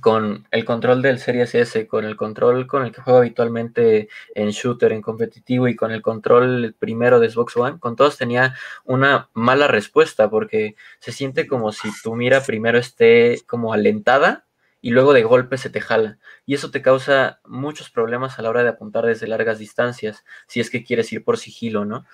[0.01, 4.51] con el control del Series S, con el control con el que juego habitualmente en
[4.51, 8.55] shooter, en competitivo y con el control primero de Xbox One, con todos tenía
[8.85, 14.47] una mala respuesta porque se siente como si tu mira primero esté como alentada
[14.85, 16.19] y luego de golpe se te jala.
[16.45, 20.61] Y eso te causa muchos problemas a la hora de apuntar desde largas distancias, si
[20.61, 22.05] es que quieres ir por sigilo, ¿no?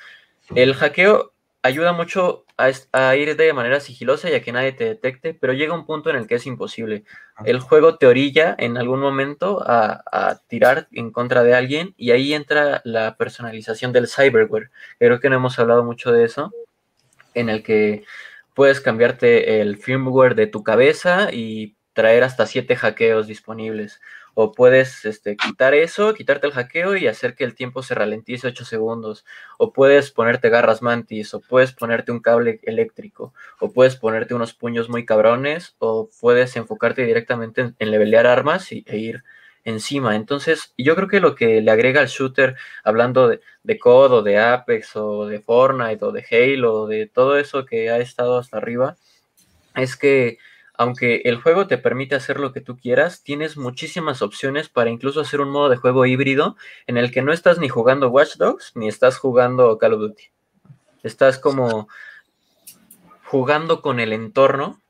[0.55, 5.35] El hackeo ayuda mucho a, ir de manera sigilosa y a que nadie te detecte,
[5.35, 7.03] pero llega un punto en el que es imposible.
[7.45, 12.13] El juego te orilla en algún momento a, a, tirar en contra de alguien y
[12.13, 14.71] ahí entra la personalización del cyberware.
[15.01, 16.53] Creo que no hemos hablado mucho de eso,
[17.35, 18.05] en el que
[18.55, 24.01] puedes cambiarte el firmware de tu cabeza y traer hasta siete hackeos disponibles.
[24.33, 28.47] O puedes este, quitar eso, quitarte el hackeo y hacer que el tiempo se ralentice
[28.49, 29.27] 8 segundos.
[29.59, 34.55] O puedes ponerte garras mantis, o puedes ponerte un cable eléctrico, o puedes ponerte unos
[34.55, 39.23] puños muy cabrones, o puedes enfocarte directamente en, levelear armas y, e ir
[39.65, 40.17] encima.
[40.17, 44.23] Entonces, yo creo que lo que le agrega al shooter, hablando de, de COD o
[44.23, 48.39] de Apex o de Fortnite o de Halo, o de todo eso que ha estado
[48.39, 48.97] hasta arriba,
[49.75, 50.39] es que
[50.81, 55.21] aunque el juego te permite hacer lo que tú quieras, tienes muchísimas opciones para incluso
[55.21, 58.73] hacer un modo de juego híbrido en el que no estás ni jugando Watch Dogs
[58.75, 60.23] ni estás jugando Call of Duty.
[61.03, 61.87] Estás como
[63.27, 64.81] jugando con el entorno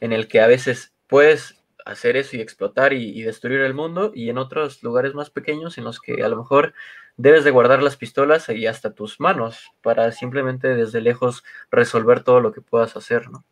[0.00, 4.28] en el que a veces puedes hacer eso y explotar y, destruir el mundo y
[4.28, 6.74] en otros lugares más pequeños en los que a lo mejor
[7.16, 12.42] debes de guardar las pistolas y hasta tus manos para simplemente desde lejos resolver todo
[12.42, 13.46] lo que puedas hacer, ¿no?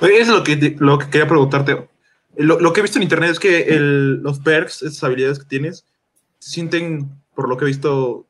[0.00, 1.88] Oye, es lo que, lo que quería preguntarte.
[2.36, 5.84] Lo, que he visto en internet es que los perks, esas habilidades que tienes,
[6.38, 8.26] se sienten, por lo que he visto,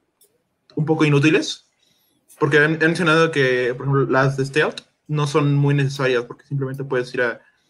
[0.74, 1.66] un poco inútiles.
[2.38, 6.85] Porque han, mencionado que, por ejemplo, las de stealth no son muy necesarias porque simplemente
[6.85, 7.22] puedes ir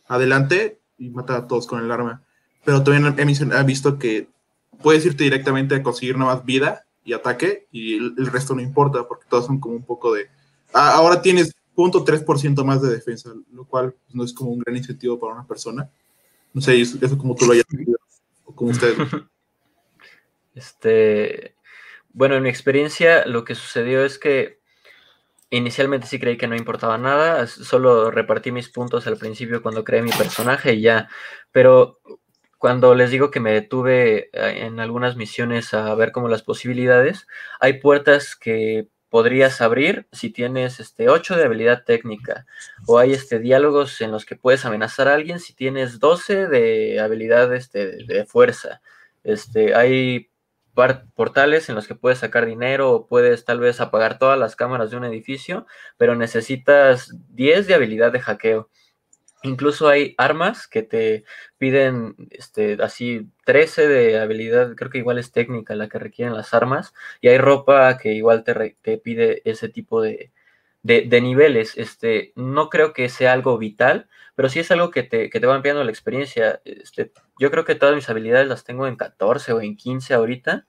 [0.07, 2.23] adelante y matar a todos con el arma.
[2.65, 4.29] Pero también he, visto que
[4.83, 9.27] puedes irte directamente a conseguir nuevas vida y ataque y el, resto no importa porque
[9.29, 10.29] todos son como un poco de...
[10.73, 14.77] Ah, ahora tienes 0.3% más de defensa, lo cual pues, no es como un gran
[14.77, 15.89] incentivo para una persona.
[16.53, 17.97] No sé, eso, como tú lo hayas visto,
[18.45, 18.97] o como ustedes.
[20.53, 21.55] Este,
[22.13, 24.59] bueno, en mi experiencia lo que sucedió es que
[25.49, 30.03] inicialmente sí creí que no importaba nada, solo repartí mis puntos al principio cuando creé
[30.03, 31.09] mi personaje y ya,
[31.53, 32.01] pero
[32.59, 37.27] cuando les digo que me detuve eh, en algunas misiones a ver como las posibilidades,
[37.59, 42.47] hay puertas que podrías abrir si tienes este 8 de habilidad técnica
[42.87, 47.01] o hay este diálogos en los que puedes amenazar a alguien si tienes 12 de
[47.01, 48.81] habilidad este, de fuerza.
[49.25, 50.31] Este, hay
[51.15, 54.91] portales en los que puedes sacar dinero o puedes tal vez apagar todas las cámaras
[54.91, 58.71] de un edificio, pero necesitas 10 de habilidad de hackeo.
[59.43, 61.25] Incluso hay armas que te
[61.57, 66.53] piden este, así 13 de habilidad, creo que igual es técnica la que requieren las
[66.53, 70.31] armas, y hay ropa que igual te, pide ese tipo de,
[70.83, 71.79] de, niveles.
[71.79, 75.47] Este, no creo que sea algo vital, pero sí es algo que te, que te
[75.47, 76.61] va ampliando la experiencia.
[76.67, 80.67] Este, yo creo que todas mis habilidades las tengo en 14 o en 15 ahorita,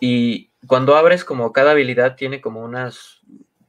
[0.00, 3.20] y cuando abres como cada habilidad tiene como unas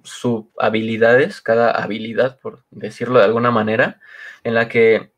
[0.09, 3.99] subhabilidades, cada habilidad, por decirlo de alguna manera,
[4.43, 5.11] en la que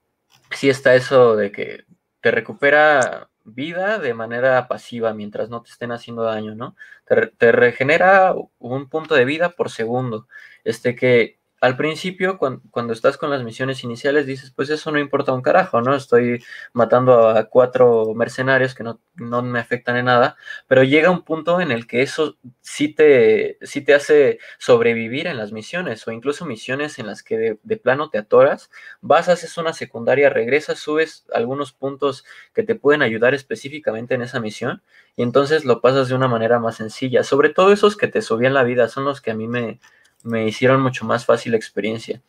[0.52, 1.86] sí está eso de que
[2.22, 6.76] te recupera vida de manera pasiva mientras no te estén haciendo daño, ¿no?
[7.06, 10.28] Te, te regenera un punto de vida por segundo.
[10.64, 15.34] Este que al principio, cuando, estás con las misiones iniciales, dices, pues eso no importa
[15.34, 15.94] un carajo, ¿no?
[15.96, 16.42] Estoy
[16.74, 21.72] matando a cuatro mercenarios que no, me afectan en nada, pero llega un punto en
[21.72, 26.98] el que eso sí te, sí te hace sobrevivir en las misiones, o incluso misiones
[26.98, 28.70] en las que de, plano te atoras,
[29.02, 34.40] vas, haces una secundaria, regresas, subes algunos puntos que te pueden ayudar específicamente en esa
[34.40, 34.82] misión,
[35.18, 37.24] y entonces lo pasas de una manera más sencilla.
[37.24, 39.80] Sobre todo esos que te subían la vida son los que a mí me
[40.24, 42.22] me hicieron mucho más fácil la experiencia.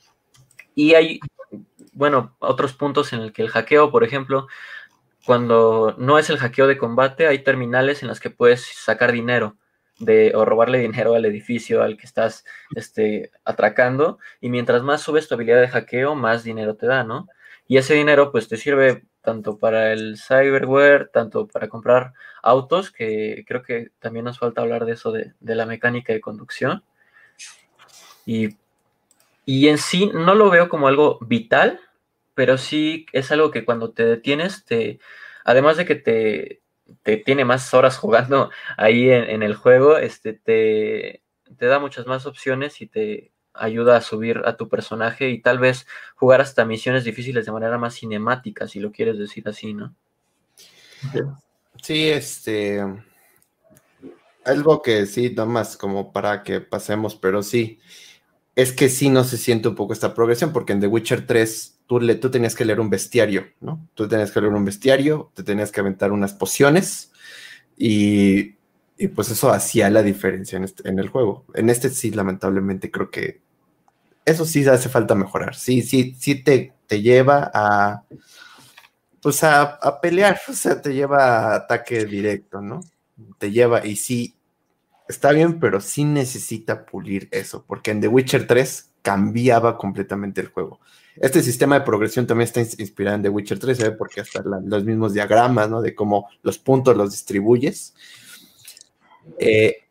[0.75, 1.21] Y hay,
[1.93, 4.47] bueno, otros puntos en el que el hackeo, por ejemplo,
[5.27, 9.57] cuando no es el hackeo de combate, hay terminales en las que puedes sacar dinero
[9.99, 15.29] de, o robarle dinero al edificio al que estás este, atracando, y mientras más subes
[15.29, 17.29] tu habilidad de hackeo, más dinero te da, ¿no?
[17.69, 23.45] Y ese dinero pues te sirve tanto para el cyberware, tanto para comprar autos, que
[23.47, 26.83] creo que también nos falta hablar de eso de, de la mecánica de conducción,
[29.47, 31.81] y, en sí no lo veo como algo vital,
[32.35, 35.01] pero sí es algo que cuando te detienes, te,
[35.45, 36.61] además de que te,
[37.03, 41.23] te tiene más horas jugando ahí en, el juego, este, te,
[41.59, 45.59] te, da muchas más opciones y te ayuda a subir a tu personaje y tal
[45.59, 49.93] vez jugar hasta misiones difíciles de manera más cinemática, si lo quieres decir así, ¿no?
[51.83, 52.81] Sí, este,
[54.45, 57.81] algo que sí, más como para que pasemos, pero sí,
[58.57, 61.79] es que sí no se siente un poco esta progresión, porque en The Witcher 3
[61.87, 63.89] tú, le, tú tenías que leer un bestiario, ¿no?
[63.95, 67.13] Tú tenías que leer un bestiario, te tenías que aventar unas pociones
[67.77, 68.57] y,
[69.15, 71.45] pues eso hacía la diferencia en, este, en el juego.
[71.55, 73.41] En este sí, lamentablemente, creo que
[74.25, 75.55] eso sí hace falta mejorar.
[75.55, 78.05] Sí, sí, sí te, te lleva a,
[79.23, 82.81] pues a, a pelear, o sea, te lleva a ataque directo, ¿no?
[83.39, 84.35] Te lleva, y sí,
[85.11, 90.49] está bien, pero sí necesita pulir eso, porque en The Witcher 3 cambiaba completamente el
[90.49, 90.81] juego.
[91.17, 93.91] Este sistema de progresión también está inspirado en The Witcher 3, ¿eh?
[93.93, 95.83] porque hasta los mismos diagramas, ¿no?
[95.83, 97.95] De cómo los puntos los distribuyes.
[99.39, 99.85] Eh,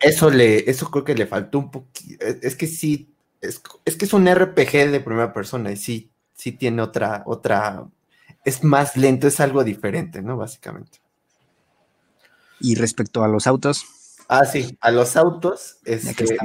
[0.00, 2.24] eso, le, eso creo que le faltó un poquito.
[2.24, 3.08] Es que sí,
[3.40, 7.86] es, que es un RPG de primera persona y sí, sí tiene otra, otra,
[8.44, 10.36] es más lento, es algo diferente, ¿no?
[10.36, 11.00] Básicamente.
[12.60, 13.86] Y respecto a los autos,
[14.28, 15.78] Ah, sí, a los autos.
[15.84, 16.36] Este,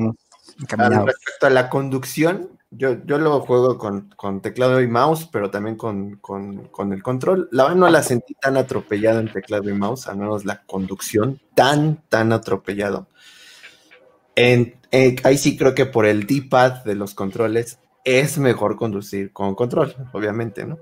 [0.57, 6.19] respecto a la conducción, yo, yo lo juego con, teclado y mouse, pero también con,
[6.91, 7.49] el control.
[7.51, 11.39] La verdad no la sentí tan atropellada en teclado y mouse, al menos la conducción
[11.55, 13.07] tan, tan atropellado.
[14.35, 14.75] En,
[15.23, 19.95] ahí sí creo que por el D-pad de los controles es mejor conducir con control,
[20.13, 20.79] obviamente, ¿no?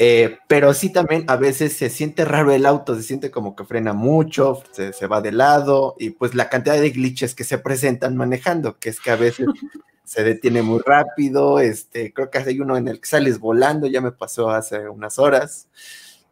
[0.00, 3.64] Eh, pero sí también a veces se siente raro el auto, se siente como que
[3.64, 8.16] frena mucho, se, va de lado y pues la cantidad de glitches que se presentan
[8.16, 9.46] manejando, que es que a veces
[10.04, 14.00] se detiene muy rápido, este, creo que hay uno en el que sales volando, ya
[14.00, 15.68] me pasó hace unas horas,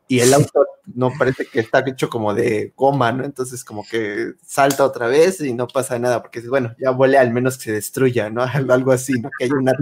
[0.06, 3.24] y el auto no parece que está hecho como de goma, ¿no?
[3.24, 7.32] Entonces como que salta otra vez y no pasa nada, porque bueno, ya vuele al
[7.32, 8.42] menos que se destruya, ¿no?
[8.70, 9.28] Algo así, ¿no?
[9.36, 9.72] Que hay una,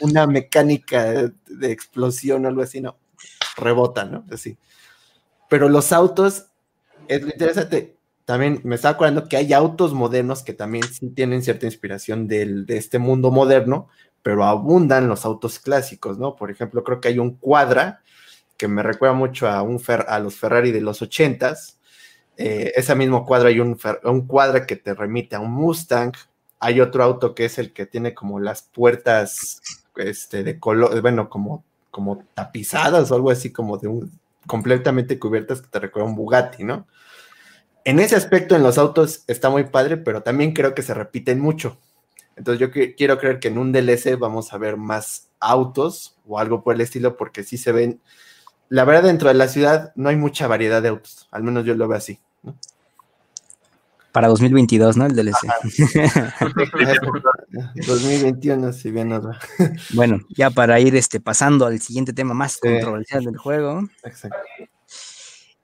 [0.00, 3.01] una mecánica de, de explosión o algo así, ¿no?
[3.56, 4.24] Rebota, ¿no?
[4.30, 4.58] Así.
[5.48, 6.46] Pero los autos,
[7.08, 11.42] es lo interesante, también me estaba acordando que hay autos modernos que también sí tienen
[11.42, 13.88] cierta inspiración del, de este mundo moderno,
[14.22, 16.36] pero abundan los autos clásicos, ¿no?
[16.36, 18.00] Por ejemplo, creo que hay un Cuadra
[18.62, 21.80] que me recuerda mucho a, un a los Ferrari de los ochentas.
[22.36, 26.12] Eh, ese mismo cuadra hay un, un cuadra que te remite a un Mustang.
[26.60, 29.60] Hay otro auto que es el que tiene como las puertas
[29.96, 35.62] este, de color, bueno, como como tapizadas o algo así como de un completamente cubiertas
[35.62, 36.88] que te recuerda un Bugatti, ¿no?
[37.84, 41.40] En ese aspecto en los autos está muy padre, pero también creo que se repiten
[41.40, 41.78] mucho.
[42.36, 46.62] Entonces yo quiero creer que en un DLC vamos a ver más autos o algo
[46.62, 48.00] por el estilo, porque sí se ven.
[48.68, 51.74] La verdad, dentro de la ciudad no hay mucha variedad de autos, al menos yo
[51.74, 52.20] lo veo así.
[52.42, 52.56] ¿no?
[54.12, 55.06] Para 2022, ¿no?
[55.06, 55.38] El DLC.
[57.86, 59.38] 2021, si bien nos va.
[59.94, 63.88] Bueno, ya para ir este, pasando al siguiente tema más controversial del juego.
[64.04, 64.36] Exacto.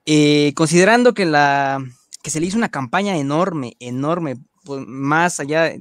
[0.07, 1.85] Eh, considerando que la
[2.23, 5.75] que se le hizo una campaña enorme, enorme, pues, más allá,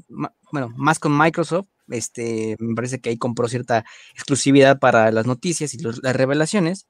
[0.52, 5.74] bueno, más con Microsoft, este, me parece que ahí compró cierta exclusividad para las noticias
[5.74, 6.88] y las revelaciones.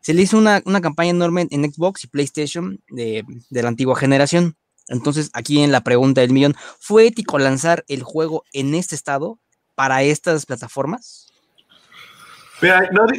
[0.00, 4.56] Se le hizo una, campaña enorme en Xbox y PlayStation de, de, la antigua generación.
[4.88, 9.38] Entonces, aquí en la pregunta del millón, ¿fue ético lanzar el juego en este estado
[9.74, 11.26] para estas plataformas?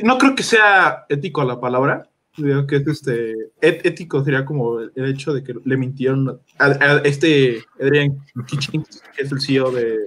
[0.03, 2.07] no, creo que sea ético la palabra.
[2.35, 7.63] Creo que es este ético sería como el, hecho de que le mintieron a, este
[7.79, 9.97] Adrian Kitchens, que es el CEO de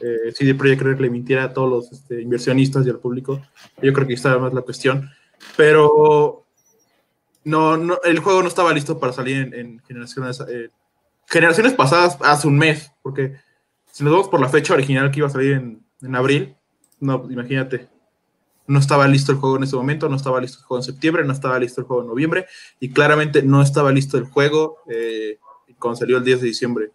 [0.00, 3.40] eh, CD Projekt Red, le mintiera a todos los este, inversionistas y al público.
[3.80, 5.10] Yo creo que está más la cuestión.
[5.56, 6.44] Pero
[7.44, 10.70] no, no, el juego no estaba listo para salir en, generaciones, eh,
[11.32, 13.36] generaciones pasadas hace un mes, porque
[13.90, 16.54] si nos vamos por la fecha original que iba a salir en, en abril,
[17.00, 17.88] no, imagínate,
[18.66, 21.24] no estaba listo el juego en ese momento, no estaba listo el juego en septiembre,
[21.24, 22.46] no estaba listo el juego en noviembre
[22.80, 25.38] y claramente no estaba listo el juego eh,
[25.78, 26.90] cuando salió el 10 de diciembre.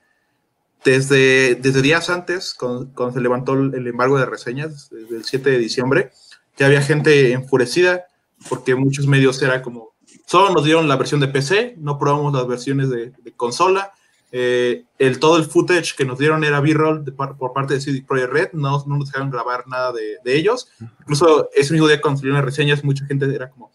[0.85, 5.57] Desde, desde días antes, cuando, se levantó el embargo de reseñas, desde el 7 de
[5.57, 6.11] diciembre,
[6.57, 8.05] ya había gente enfurecida
[8.49, 9.95] porque muchos medios era como,
[10.27, 13.93] solo nos dieron la versión de PC, no probamos las versiones de consola,
[14.31, 18.31] eh, el, todo el footage que nos dieron era B-roll por parte de CD Projekt
[18.31, 20.69] Red, no, no, nos dejaron grabar nada de, de, ellos.
[21.01, 23.71] Incluso ese mismo día salieron las reseñas, mucha gente era como,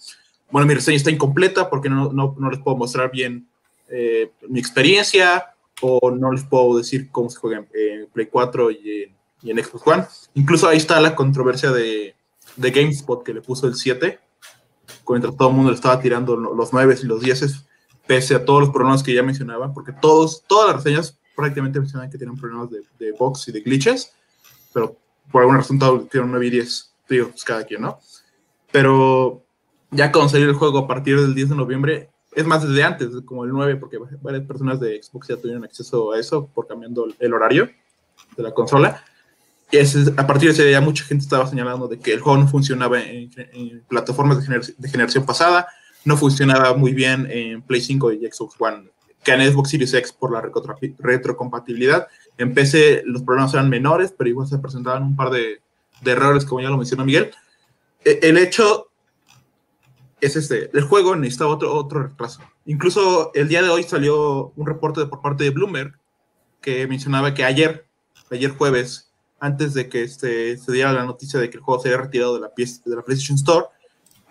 [0.51, 3.49] bueno, mi reseña está incompleta porque no, no, no les puedo mostrar bien
[3.89, 9.03] eh, mi experiencia o no les puedo decir cómo se juega en, Play 4 y
[9.05, 10.05] en, y en, Xbox One.
[10.35, 12.15] Incluso ahí está la controversia de,
[12.57, 14.19] de GameSpot que le puso el 7,
[15.05, 17.43] cuando todo el mundo le estaba tirando los 9 y los 10
[18.07, 22.11] pese a todos los problemas que ya mencionaba, porque todos, todas las reseñas prácticamente mencionan
[22.11, 24.13] que tienen problemas de, de box y de glitches,
[24.73, 24.97] pero
[25.31, 27.99] por algún resultado tienen 9 y 10, digo, pues cada quien, ¿no?
[28.71, 29.45] Pero
[29.91, 33.11] ya cuando salió el juego a partir del 10 de noviembre, es más desde antes,
[33.27, 37.07] como el 9, porque varias personas de Xbox ya tuvieron acceso a eso por cambiando
[37.19, 37.71] el horario
[38.37, 39.05] de la consola.
[39.71, 42.49] Y a partir de ese día mucha gente estaba señalando de que el juego no
[42.49, 43.31] funcionaba en,
[43.89, 45.67] plataformas de generación pasada,
[46.05, 48.91] no funcionaba muy bien en Play 5 y Xbox One,
[49.23, 50.43] que en Xbox Series X por la
[50.99, 52.09] retrocompatibilidad.
[52.39, 55.61] En PC los problemas eran menores, pero igual se presentaban un par de,
[56.05, 57.31] errores, como ya lo mencionó Miguel.
[58.05, 58.89] E, el hecho
[60.21, 62.43] es este, el juego necesita otro, otro retraso.
[62.67, 65.99] Incluso el día de hoy salió un reporte por parte de Bloomberg
[66.61, 67.87] que mencionaba que ayer,
[68.31, 71.89] ayer jueves, antes de que este, se diera la noticia de que el juego se
[71.89, 73.67] había retirado de la, de la PlayStation Store,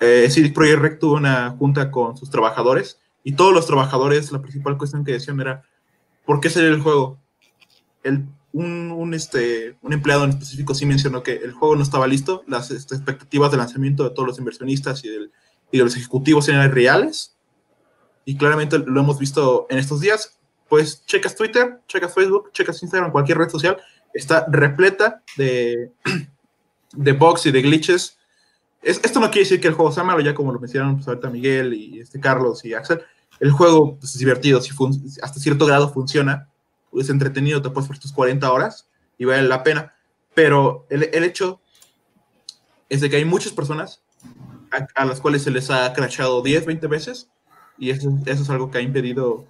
[0.02, 4.42] eh, CD Projekt Red tuvo una junta con sus trabajadores y todos los trabajadores, la
[4.42, 5.64] principal cuestión que decían era,
[6.26, 7.20] ¿por qué salió el juego?
[8.04, 12.44] El, un, este, un empleado en específico sí mencionó que el juego no estaba listo,
[12.48, 15.32] las este, expectativas de lanzamiento de todos los inversionistas y, del,
[15.72, 17.38] y de los ejecutivos eran reales
[18.26, 20.40] y claramente lo hemos visto en estos días.
[20.68, 23.78] Pues checas Twitter, checas Facebook, checas Instagram, cualquier red social,
[24.14, 25.92] está repleta de,
[26.94, 28.18] de bugs y de glitches
[28.82, 31.30] esto no quiere decir que el juego sea malo, ya como lo mencionaron pues, ahorita
[31.30, 33.02] Miguel y este Carlos y Axel.
[33.40, 34.74] El juego pues, es divertido, si
[35.22, 36.50] hasta cierto grado funciona,
[36.94, 39.94] es entretenido, te puedes por tus 40 horas y vale la pena.
[40.34, 41.60] Pero el, hecho
[42.90, 44.02] es de que hay muchas personas
[44.96, 47.30] a, las cuales se les ha crashado 10, 20 veces
[47.78, 49.46] y eso, eso, es algo que ha impedido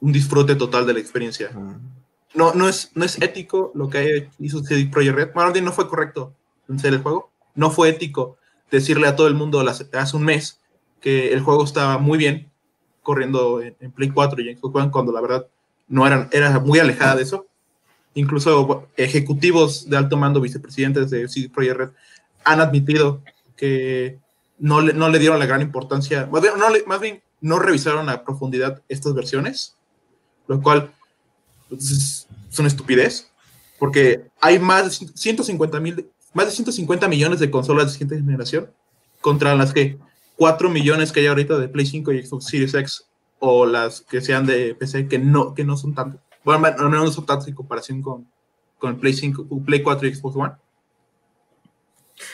[0.00, 1.50] un disfrute total de la experiencia.
[2.34, 5.32] No, no, es, no es ético lo que hizo CD Projekt Red.
[5.34, 6.34] Bueno, no fue correcto
[6.68, 7.30] en ser el juego.
[7.54, 8.37] No fue ético
[8.70, 10.60] decirle a todo el mundo hace un mes
[11.00, 12.50] que el juego estaba muy bien
[13.02, 15.46] corriendo en, Play 4 y en Xbox One cuando la verdad
[15.88, 17.46] no eran, era muy alejada de eso.
[18.14, 21.88] Incluso ejecutivos de alto mando, vicepresidentes de CD Projekt Red,
[22.44, 23.22] han admitido
[23.56, 24.18] que
[24.58, 28.08] no le, no le dieron la gran importancia, más bien, no, más bien no revisaron
[28.08, 29.76] a profundidad estas versiones,
[30.46, 30.92] lo cual
[31.68, 33.30] pues, es, una estupidez,
[33.78, 38.70] porque hay más de 150 mil más de 150 millones de consolas de siguiente generación
[39.20, 39.98] contra las que
[40.36, 43.04] 4 millones que hay ahorita de Play 5 y Xbox Series X
[43.40, 46.20] o las que sean de PC que no, que no son tanto.
[46.44, 48.28] Bueno, no, no son tantos en comparación con,
[48.78, 50.54] con el Play 5, Play 4 y Xbox One.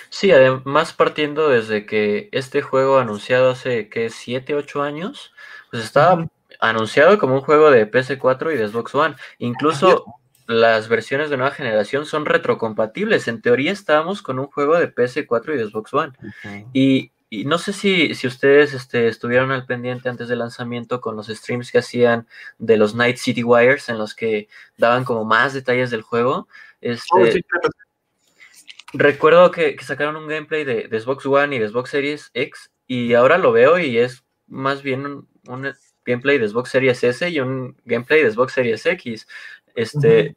[0.08, 5.32] Sí, además partiendo desde que este juego anunciado hace que 7, 8 años,
[5.70, 6.26] pues estaba
[6.60, 9.16] anunciado como un juego de PS4 y de Xbox One.
[9.38, 10.04] Incluso
[10.46, 13.28] las versiones de nueva generación son retrocompatibles.
[13.28, 16.12] En teoría estábamos con un juego de PS4 y Xbox One.
[16.72, 21.16] y, y no sé si, si ustedes este, estuvieron al pendiente antes del lanzamiento con
[21.16, 22.28] los streams que hacían
[22.58, 26.48] de los Night City Wires, en los que daban como más detalles del juego.
[26.80, 27.70] Este, Oh, sí, claro.
[28.92, 32.70] Recuerdo que, que sacaron un gameplay de, de Xbox One y de Xbox Series X,
[32.86, 35.74] y ahora lo veo y es más bien un, un
[36.04, 39.26] gameplay de Xbox Series S y un gameplay de Xbox Series X.
[39.74, 40.36] Este,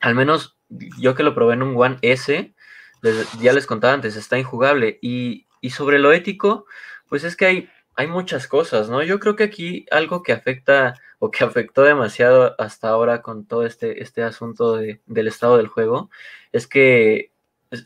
[0.00, 0.56] al menos
[0.98, 2.54] yo que lo probé en un One S,
[3.02, 4.98] les- ya les contaba antes, está injugable.
[5.02, 6.66] Y, y sobre lo ético,
[7.08, 9.02] pues es que hay, hay muchas cosas, ¿no?
[9.02, 13.66] Yo creo que aquí algo que afecta o que afectó demasiado hasta ahora con todo
[13.66, 16.10] este, este asunto de- del estado del juego
[16.52, 17.32] es que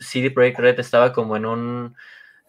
[0.01, 1.95] CD Projekt Red estaba como en un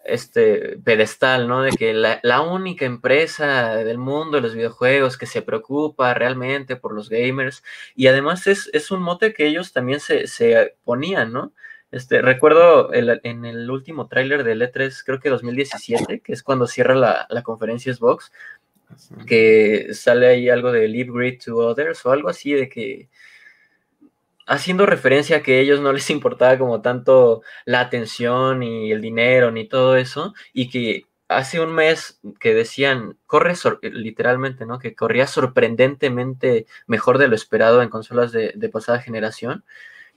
[0.05, 1.63] este pedestal, ¿no?
[1.63, 6.77] De que la, la única empresa del mundo de los videojuegos que se preocupa realmente
[6.77, 7.63] por los gamers
[7.97, 11.53] y además es, es un mote que ellos también se, se ponían, ¿no?
[11.91, 16.67] Este, recuerdo el- en el último tráiler del E3, creo que 2017, que es cuando
[16.67, 18.33] cierra la, la conferencia Xbox,
[19.27, 23.09] que sale ahí algo de Leave Great to Others o algo así de que
[24.47, 29.01] haciendo referencia a que a ellos no les importaba como tanto la atención y el
[29.01, 34.95] dinero ni todo eso y que hace un mes que decían corre literalmente no que
[34.95, 39.65] corría sorprendentemente mejor de lo esperado en consolas de, de pasada generación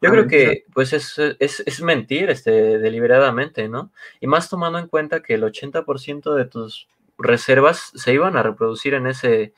[0.02, 3.92] yo Ah, creo que pues es, es, es mentir este, deliberadamente, ¿no?
[4.20, 8.94] Y más tomando en cuenta que el 80% de tus reservas se iban a reproducir
[8.94, 9.54] en, ese,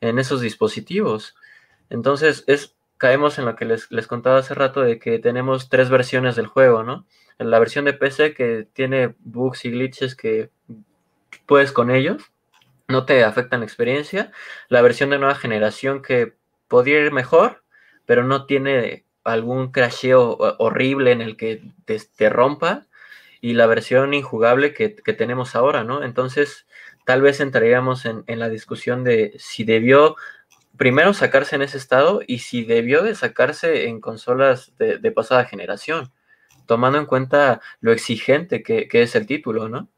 [0.00, 1.34] en esos dispositivos.
[1.88, 5.90] Entonces, es, caemos en lo que les, les contaba hace rato de que tenemos tres
[5.90, 7.06] versiones del juego, ¿no?
[7.38, 10.50] La versión de PC que tiene bugs y glitches que
[11.46, 12.22] puedes con ellos,
[12.88, 14.32] no te afectan la experiencia.
[14.68, 16.34] La versión de nueva generación que
[16.68, 17.64] podría ir mejor,
[18.06, 22.86] pero no tiene algún crasheo ho- horrible en el que te, te rompa.
[23.40, 26.02] Y la versión injugable que, que tenemos ahora, ¿no?
[26.04, 26.66] Entonces,
[27.06, 30.16] tal vez entraríamos en, en la discusión de si debió
[30.80, 36.10] primero sacarse en ese estado y si debió de sacarse en consolas de, pasada generación,
[36.64, 39.88] tomando en cuenta lo exigente que, es el título, ¿no?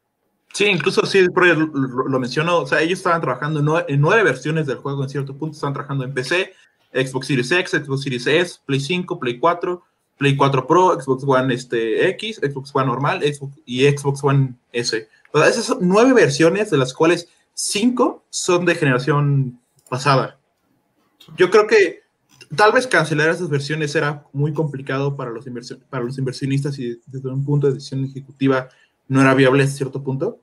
[0.51, 4.23] Sí, incluso sí, lo, lo- mencionó, o sea, ellos estaban trabajando en nueve, en nueve
[4.23, 6.53] versiones del juego en cierto punto, estaban trabajando en PC,
[6.91, 9.81] Xbox Series X, Xbox Series S, Play 5, Play 4,
[10.17, 15.07] Play 4 Pro, Xbox One este, X, Xbox One normal Xbox, y Xbox One S.
[15.31, 20.39] O sea, esas son nueve versiones, de las cuales cinco son de generación pasada.
[21.37, 22.01] Yo creo que
[22.55, 25.45] tal vez cancelar esas versiones era muy complicado para los,
[25.89, 28.69] para los inversionistas y desde un punto de decisión ejecutiva
[29.07, 30.39] no era viable hasta cierto punto,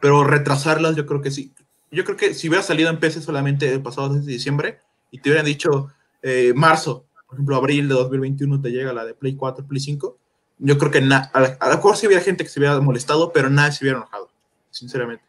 [0.00, 1.52] pero retrasarlas yo creo que sí.
[1.90, 5.20] Yo creo que si hubiera salido en PC solamente el pasado 6 de diciembre y
[5.20, 5.88] te hubieran dicho
[6.22, 10.18] eh, marzo, por ejemplo, abril de 2021 te llega la de Play 4, Play 5,
[10.58, 13.32] yo creo que a, la- a lo mejor sí había gente que se hubiera molestado,
[13.32, 14.30] pero nadie se hubiera enojado,
[14.70, 15.24] sinceramente.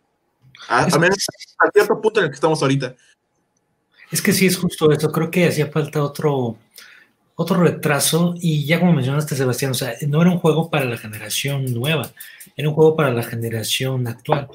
[0.67, 1.17] A, a menos
[1.59, 2.95] a cierto punto en el que estamos ahorita.
[4.11, 6.57] Es que sí es justo eso, creo que hacía falta otro,
[7.35, 10.97] otro retraso y ya como mencionaste Sebastián, o sea, no era un juego para la
[10.97, 12.11] generación nueva,
[12.55, 14.47] era un juego para la generación actual.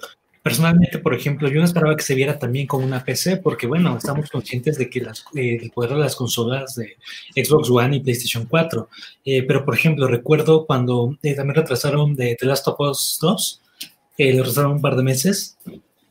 [0.43, 3.97] Personalmente, por ejemplo, yo no esperaba que se viera también como una PC, porque bueno,
[3.97, 6.97] estamos conscientes de que las, eh, el poder de las consolas de
[7.35, 8.89] Xbox One y PlayStation 4,
[9.25, 13.63] eh, pero por ejemplo, recuerdo cuando eh, también retrasaron de The Last of Us 2,
[14.19, 15.57] eh, lo retrasaron un par de meses,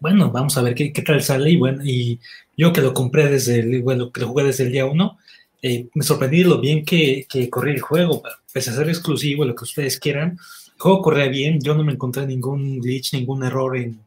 [0.03, 1.49] bueno, vamos a ver qué, qué tal sale.
[1.51, 2.19] Y bueno, y
[2.57, 5.17] yo que lo compré desde el, bueno, que lo jugué desde el día 1,
[5.61, 9.55] eh, me sorprendí lo bien que, que corría el juego, pese a ser exclusivo, lo
[9.55, 10.31] que ustedes quieran,
[10.75, 13.97] el juego corría bien, yo no me encontré ningún glitch, ningún error en,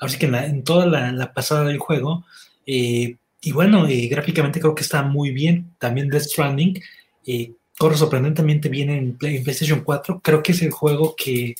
[0.00, 2.24] ahora sí que en, la- en toda la, pasada del juego,
[2.66, 6.74] eh, y bueno, eh, gráficamente creo que está muy bien, también Death Stranding,
[7.78, 11.54] corre sorprendentemente bien en, Play- PlayStation 4, creo que es el juego que,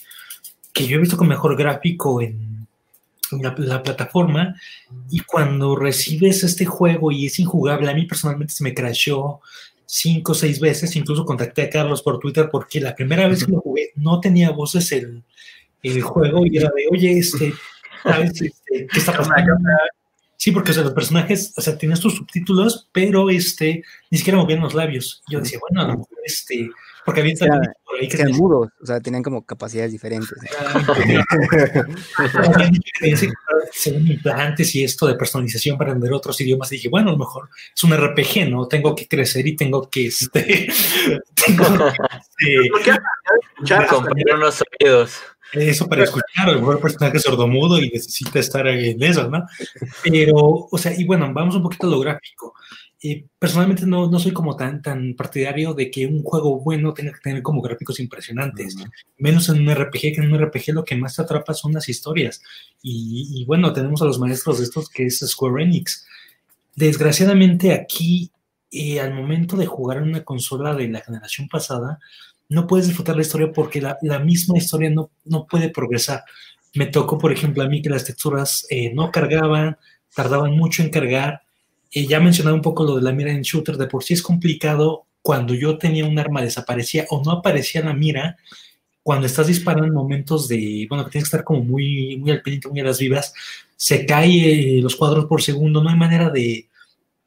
[0.73, 2.50] que yo he visto con mejor gráfico en
[3.33, 4.55] la, la plataforma,
[5.11, 9.41] y cuando recibes este juego y es injugable, a mí personalmente se me crashó
[9.87, 13.51] cinco o seis veces, incluso contacté a Carlos por Twitter porque la primera vez que
[13.51, 15.25] lo jugué no tenía voces el,
[15.83, 17.53] el juego y era de, oye, este,
[18.03, 19.57] ¿sabes este, qué está pasando?
[20.37, 24.39] Sí, porque o sea, los personajes, o sea, tienes tus subtítulos, pero este, ni siquiera
[24.39, 25.23] movían los labios.
[25.29, 26.71] Yo decía, bueno, a lo mejor este,
[27.05, 30.31] porque había Era- por ahí que Eran mudos, o sea, tenían como capacidades diferentes.
[33.73, 36.71] Según implantes y esto de personalización para vender otros idiomas.
[36.73, 38.67] Y dije, bueno, a lo mejor es un RPG, ¿no?
[38.67, 40.69] Tengo que crecer y tengo que, este,
[41.47, 43.01] tengo que, este,
[43.55, 45.15] escuchar Comprar unos oídos.
[45.53, 49.29] eso para escuchar, a lo mejor el personaje es sordomudo y necesita estar en eso,
[49.29, 49.47] ¿no?
[50.03, 50.35] Pero,
[50.71, 52.55] o sea, y bueno, vamos un poquito a lo gráfico.
[53.03, 57.13] Eh, personalmente no, no, soy como tan, tan partidario de que un juego bueno tenga
[57.13, 58.77] que tener como gráficos impresionantes,
[59.17, 61.89] menos en un RPG, que en un RPG lo que más te atrapa son las
[61.89, 62.43] historias.
[62.83, 66.07] Y, bueno, tenemos a los maestros de estos que es Square Enix.
[66.77, 68.33] Desgraciadamente aquí,
[68.71, 71.99] eh, al momento de jugar en una consola de la generación pasada,
[72.51, 76.25] no puedes disfrutar la historia porque la, la misma historia no, no puede progresar.
[76.75, 79.79] Me tocó, por ejemplo, a mí que las texturas eh, no cargaban,
[80.15, 81.43] tardaban mucho en cargar
[81.93, 84.23] eh, ya mencionaba un poco lo de la mira en shooter, de por sí es
[84.23, 88.37] complicado cuando yo tenía un arma desaparecía o no aparecía la mira,
[89.03, 92.43] cuando estás disparando en momentos de, bueno, que tienes que estar como muy, muy al
[92.43, 93.33] pendiente, muy a las vivas,
[93.77, 96.69] se cae eh, los cuadros por segundo, no hay manera de,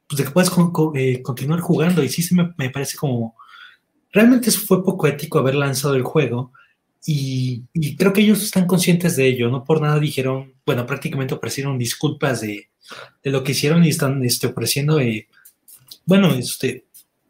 [0.08, 0.52] pues, de que puedas
[0.96, 2.04] eh, continuar jugando.
[2.04, 3.36] Y sí se me, me, parece como,
[4.12, 6.52] realmente fue poco ético haber lanzado el juego
[7.06, 11.34] y, y creo que ellos están conscientes de ello, no por nada dijeron, bueno, prácticamente
[11.34, 12.70] ofrecieron disculpas de
[13.24, 15.28] de lo que hicieron y están este, ofreciendo, eh,
[16.06, 16.86] bueno, este,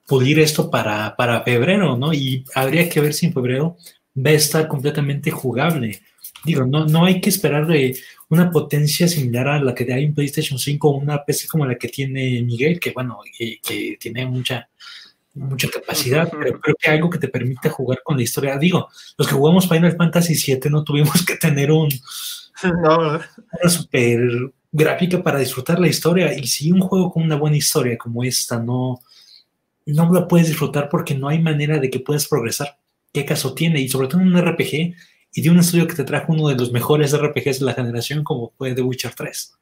[0.08, 2.14] pulir esto para, para febrero, ¿no?
[2.14, 3.78] Y habría que ver si en febrero
[4.16, 6.02] va a estar completamente jugable.
[6.44, 7.96] Digo, no, no hay que esperar eh,
[8.30, 11.76] una potencia similar a la que hay en PlayStation 5 o una PC como la
[11.76, 13.60] que tiene Miguel, que bueno, que
[14.00, 14.68] tiene mucha,
[15.36, 18.58] mucha capacidad, pero creo que algo que te permite jugar con la historia.
[18.58, 21.90] Digo, los que jugamos Final Fantasy VII no tuvimos que tener un,
[22.84, 23.20] no.
[23.20, 24.20] una super
[24.74, 26.34] gráfica para disfrutar la historia.
[26.38, 29.00] Y si un juego con una buena historia como esta no,
[29.86, 32.78] no lo puedes disfrutar porque no hay manera de que puedas progresar,
[33.14, 33.80] ¿qué caso tiene?
[33.80, 34.96] Y sobre todo en un RPG
[35.36, 38.24] y de un estudio que te trajo uno de los mejores RPGs de la generación
[38.24, 39.54] como fue The Witcher 3.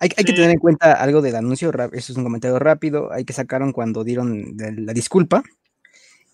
[0.00, 3.24] Hay, hay, que tener en cuenta algo del anuncio, eso es un comentario rápido, hay
[3.24, 5.42] que sacaron cuando dieron la disculpa,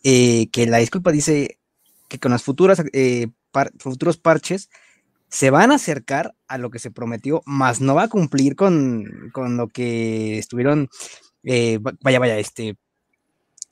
[0.02, 1.58] eh, que la disculpa dice
[2.08, 4.68] que con las futuras eh, par, futuros parches
[5.34, 9.32] se van a acercar a lo que se prometió, más no va a cumplir con,
[9.32, 10.88] con lo que estuvieron,
[11.42, 12.76] eh, vaya, vaya, este,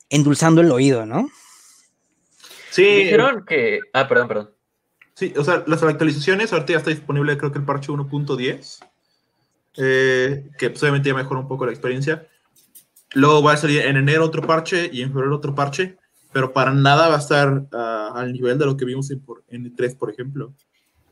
[0.09, 1.29] endulzando el oído, ¿no?
[2.69, 2.83] Sí.
[2.83, 3.79] Dijeron que.
[3.93, 4.51] Ah, perdón, perdón.
[5.13, 8.85] Sí, o sea, las actualizaciones, ahorita ya está disponible, creo que el parche 1.10,
[9.77, 12.27] eh, que pues, obviamente ya mejora un poco la experiencia.
[13.13, 15.95] Luego va a salir en enero otro parche y en febrero otro parche,
[16.33, 19.73] pero para nada va a estar uh, al nivel de lo que vimos en, en
[19.73, 20.53] 3, por ejemplo.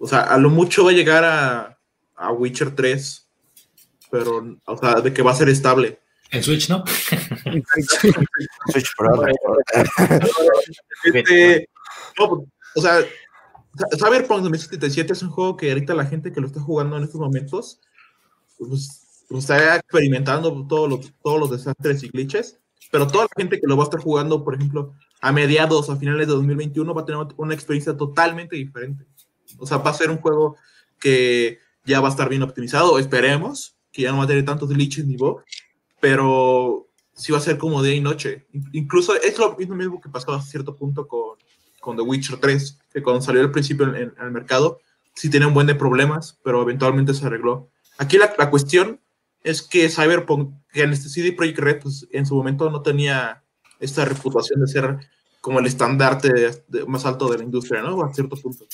[0.01, 1.77] O sea, a lo mucho va a llegar a,
[2.15, 3.27] a Witcher 3,
[4.09, 5.99] pero, o sea, de que va a ser estable.
[6.31, 6.83] En Switch, ¿no?
[8.71, 9.25] Switch Pro.
[11.03, 11.69] este,
[12.17, 12.45] no,
[12.75, 12.99] o sea,
[13.97, 17.21] Cyberpunk 2077 es un juego que ahorita la gente que lo está jugando en estos
[17.21, 17.79] momentos
[18.57, 23.59] pues, pues está experimentando todos los, todos los desastres y glitches, pero toda la gente
[23.59, 27.01] que lo va a estar jugando, por ejemplo, a mediados, a finales de 2021, va
[27.01, 29.05] a tener una experiencia totalmente diferente.
[29.61, 30.57] O sea, va a ser un juego
[30.99, 34.69] que ya va a estar bien optimizado, esperemos, que ya no va a tener tantos
[34.69, 35.43] glitches ni bugs,
[35.99, 38.47] pero sí va a ser como día y noche.
[38.73, 41.37] Incluso es lo mismo que pasó a cierto punto con,
[41.79, 44.79] con The Witcher 3, que cuando salió al principio en, el mercado,
[45.13, 47.69] sí tenía un buen de problemas, pero eventualmente se arregló.
[47.97, 48.99] Aquí la, la cuestión
[49.43, 53.43] es que Cyberpunk, que en este CD Projekt Red, pues en su momento no tenía
[53.79, 54.97] esta reputación de ser
[55.41, 58.03] como el estandarte más alto de la industria, ¿no?
[58.03, 58.65] A cierto punto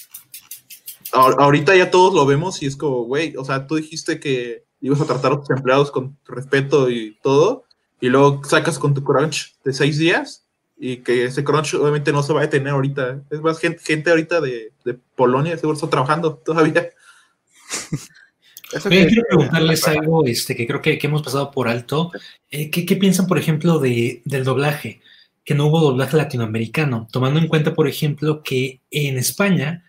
[1.14, 5.01] ahorita ya todos lo vemos y es como, güey, o sea, tú dijiste que ibas
[5.01, 7.66] a tratar a tus empleados con respeto y todo,
[7.99, 10.45] y luego sacas con tu crunch de seis días
[10.78, 13.24] y que ese crunch obviamente no se va a detener ahorita.
[13.32, 16.89] Es más, gente, gente ahorita de, de Polonia seguro está trabajando todavía.
[18.86, 22.12] Oye, quiero preguntarles algo este, que creo que, que hemos pasado por alto.
[22.51, 25.01] Eh, ¿qué, ¿qué, piensan, por ejemplo, de, del doblaje?
[25.45, 29.86] Que no hubo doblaje latinoamericano, tomando en cuenta, por ejemplo, que en España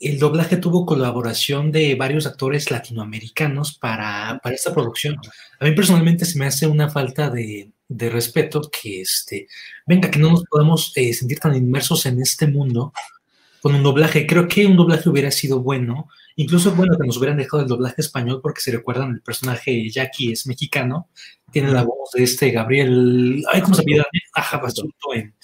[0.00, 5.16] el doblaje tuvo colaboración de varios actores latinoamericanos para, para, esta producción.
[5.58, 9.46] A mí personalmente se me hace una falta de, de respeto que, este,
[9.86, 12.92] venga, que no nos podemos eh, sentir tan inmersos en este mundo
[13.60, 14.26] con un doblaje.
[14.26, 18.00] Creo que un doblaje hubiera sido bueno, incluso bueno que nos hubieran dejado el doblaje
[18.00, 21.10] español, porque se recuerdan, el personaje Jackie es mexicano,
[21.52, 24.02] tiene la voz de este Gabriel, ay, ¿cómo se pide?
[24.34, 24.62] Ajá,
[25.14, 25.34] en,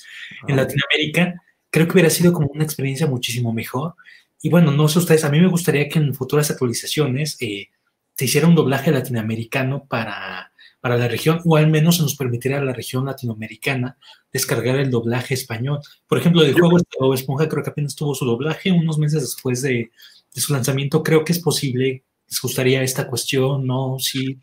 [0.48, 1.42] en Latinoamérica.
[1.68, 3.96] Creo que hubiera sido como una experiencia muchísimo mejor.
[4.42, 7.68] Y bueno, no sé ustedes, a mí me gustaría que en futuras actualizaciones eh,
[8.14, 12.58] se hiciera un doblaje latinoamericano para, para la región, o al menos se nos permitiera
[12.58, 13.98] a la región latinoamericana
[14.32, 15.80] descargar el doblaje español.
[16.06, 19.22] Por ejemplo, el juego de Bob Esponja creo que apenas tuvo su doblaje unos meses
[19.22, 19.90] después de,
[20.34, 21.02] de, su lanzamiento.
[21.02, 22.04] Creo que es posible.
[22.28, 23.66] ¿Les gustaría esta cuestión?
[23.66, 23.96] ¿No?
[23.98, 24.38] Sí.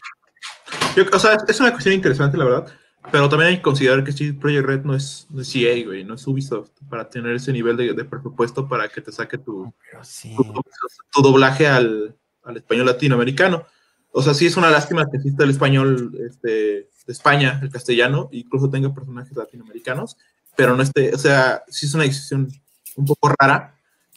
[0.96, 2.74] Yo, o sea, es una cuestión interesante, la verdad.
[3.12, 6.04] Pero también hay que considerar que CD Projekt Red no es, no es EA, güey,
[6.04, 9.74] no es Ubisoft, para tener ese nivel de, de presupuesto para que te saque tu,
[10.02, 10.34] sí.
[10.36, 10.44] tu,
[11.12, 13.66] tu, doblaje al, al, español latinoamericano.
[14.12, 18.30] O sea, sí es una lástima que exista el español este, de España, el castellano,
[18.32, 20.16] e incluso tenga personajes latinoamericanos,
[20.56, 22.48] pero no esté, o sea, sí es una decisión
[22.96, 23.76] un poco rara,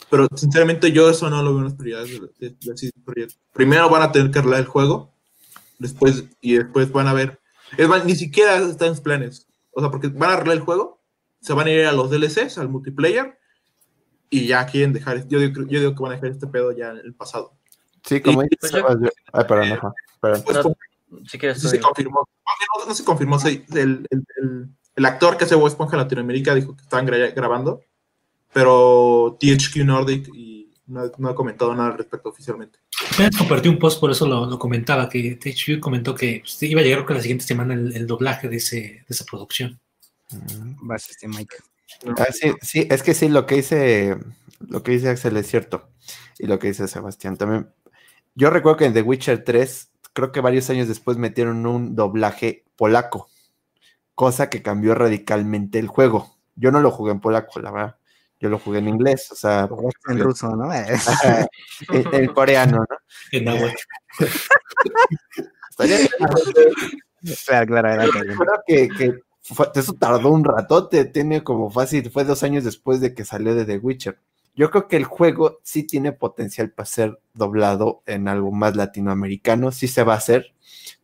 [0.09, 3.33] pero sinceramente yo eso no lo veo en las prioridades de, de, de CD Projekt.
[3.53, 5.11] Primero van a tener que arreglar el juego,
[5.77, 7.39] después, y después van a ver,
[7.77, 10.63] es más, ni siquiera está en sus planes, o sea, porque van a arreglar el
[10.63, 11.01] juego,
[11.41, 13.37] se van a ir a los DLCs, al multiplayer,
[14.29, 16.89] y ya quieren dejar, yo digo, yo digo que van a dejar este pedo ya
[16.91, 17.53] en el pasado.
[18.03, 19.79] Sí, como Y- dice Sebas, yo- Ay, perdón.
[20.19, 20.75] Pues, No, como-
[21.25, 22.27] si quieres, no se confirmó,
[22.79, 26.01] no, no se confirmó, se- el, el- el- el actor que hace Bob Esponja en
[26.03, 27.81] Latinoamérica dijo que estaban gra- grabando,
[28.53, 30.56] pero THQ Nordic y
[30.87, 32.79] no, no ha comentado nada al respecto oficialmente.
[33.13, 36.81] Apenas compartí un post, por eso lo, lo comentaba, que THQ comentó que pues, iba
[36.81, 39.79] a llegar creo que la siguiente semana el, el doblaje de, ese, de esa producción.
[40.31, 40.87] Mm.
[40.87, 41.57] Vas, este Mike.
[42.17, 44.17] Ah, sí, sí, es que sí, lo que dice,
[44.59, 45.89] lo que dice Axel es cierto.
[46.39, 47.69] Y lo que dice Sebastián también.
[48.35, 52.65] Yo recuerdo que en The Witcher 3, creo que varios años después metieron un doblaje
[52.75, 53.29] polaco,
[54.15, 56.37] cosa que cambió radicalmente el juego.
[56.55, 57.96] Yo no lo jugué en polaco, la verdad.
[58.39, 59.67] Yo lo jugué en inglés, o sea,
[60.09, 60.71] En ruso, ¿no?
[62.13, 62.97] en coreano, ¿no?
[63.31, 63.45] En
[67.45, 68.23] claro, claro, adelante.
[68.23, 72.99] Recuerdo que, que fue- eso tardó un ratote, tiene como fácil, fue dos años después
[73.01, 74.19] de que salió de The Witcher.
[74.55, 79.71] Yo creo que el juego sí tiene potencial para ser doblado en algo más latinoamericano,
[79.71, 80.53] sí se va a hacer,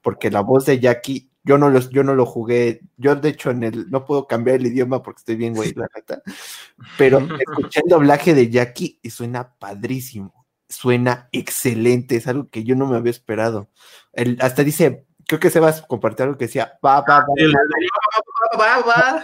[0.02, 3.52] porque la voz de Jackie, yo no, los, yo no lo jugué, yo de hecho
[3.52, 6.22] en el, no puedo cambiar el idioma porque estoy bien, güey, la neta,
[6.98, 12.76] pero escuché el doblaje de Jackie y suena padrísimo, suena excelente, es algo que yo
[12.76, 13.70] no me había esperado.
[14.14, 18.60] El, hasta dice, creo que Sebas compartió algo que decía, va, va, va, El- va,
[18.60, 19.24] va, va.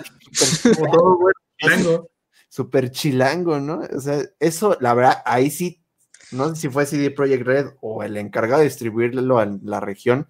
[1.58, 2.10] Chilango.
[2.50, 3.82] super chilango, ¿no?
[3.96, 5.84] O sea, eso, la verdad, ahí sí,
[6.32, 10.28] no sé si fue CD Projekt Red o el encargado de distribuirlo a la región,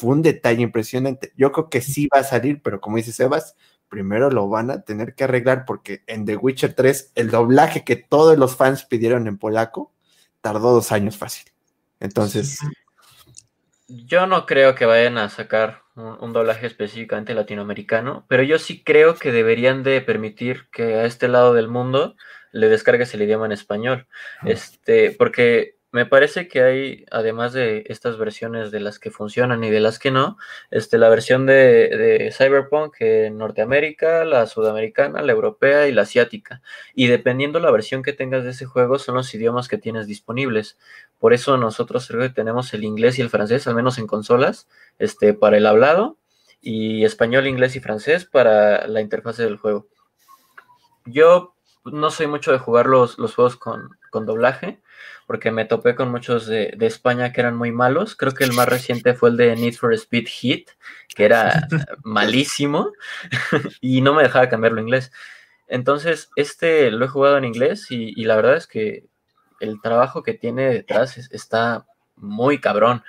[0.00, 1.32] fue un detalle impresionante.
[1.36, 3.54] Yo creo que sí va a salir, pero como dice Sebas,
[3.90, 7.96] primero lo van a tener que arreglar porque en The Witcher 3, el doblaje que
[7.96, 9.92] todos los fans pidieron en polaco,
[10.40, 11.52] tardó dos años fácil.
[12.00, 12.58] Entonces,
[13.88, 18.82] Yo no creo que vayan a sacar un, un doblaje específicamente latinoamericano, pero yo sí
[18.82, 22.16] creo que deberían de permitir que a este lado del mundo
[22.52, 24.06] le descargues el idioma en español.
[24.44, 29.70] Este, porque me parece que hay, además de estas versiones de las que funcionan y
[29.70, 30.38] de las que no,
[30.70, 36.62] este, la versión de, Cyberpunk en Norteamérica, la sudamericana, la europea y la asiática.
[36.94, 40.78] Y dependiendo la versión que tengas de ese juego, son los idiomas que tienes disponibles.
[41.18, 44.68] Por eso nosotros tenemos el inglés y el francés, al menos en consolas,
[44.98, 46.18] este, para el hablado,
[46.60, 49.88] y español, inglés y francés para la interfase del juego.
[51.06, 51.54] Yo
[51.84, 54.80] no soy mucho de jugar los, los juegos con, con doblaje,
[55.26, 58.16] porque me topé con muchos de, de España que eran muy malos.
[58.16, 60.64] Creo que el más reciente fue el de Need for Speed Heat,
[61.14, 61.68] que era
[62.04, 62.92] malísimo,
[63.80, 65.12] y no me dejaba cambiarlo a inglés.
[65.68, 69.06] Entonces, este lo he jugado en inglés y, y la verdad es que
[69.60, 73.02] el trabajo que tiene detrás es- está muy cabrón.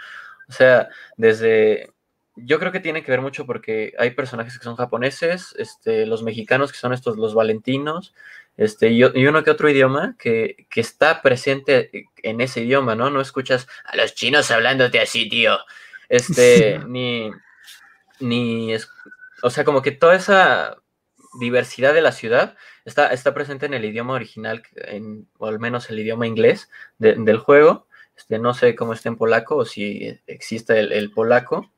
[0.50, 1.94] O sea, desde...
[2.38, 6.24] Yo creo que tiene que ver mucho porque hay personajes que son japoneses, este, los
[6.24, 8.14] mexicanos que son estos, los valentinos,
[8.58, 11.90] este, y, y uno que otro idioma que, que está presente
[12.24, 13.10] en ese idioma, ¿no?
[13.10, 15.58] No escuchas a los chinos hablándote así, tío.
[16.10, 17.32] Este, ni,
[18.20, 18.90] ni, es-
[19.42, 20.78] o sea, como que toda esa
[21.40, 25.90] diversidad de la ciudad está, está presente en el idioma original, en, o al menos
[25.90, 27.88] el idioma inglés de- del juego.
[28.18, 31.72] Este, no sé cómo está en polaco o si existe el, el polaco.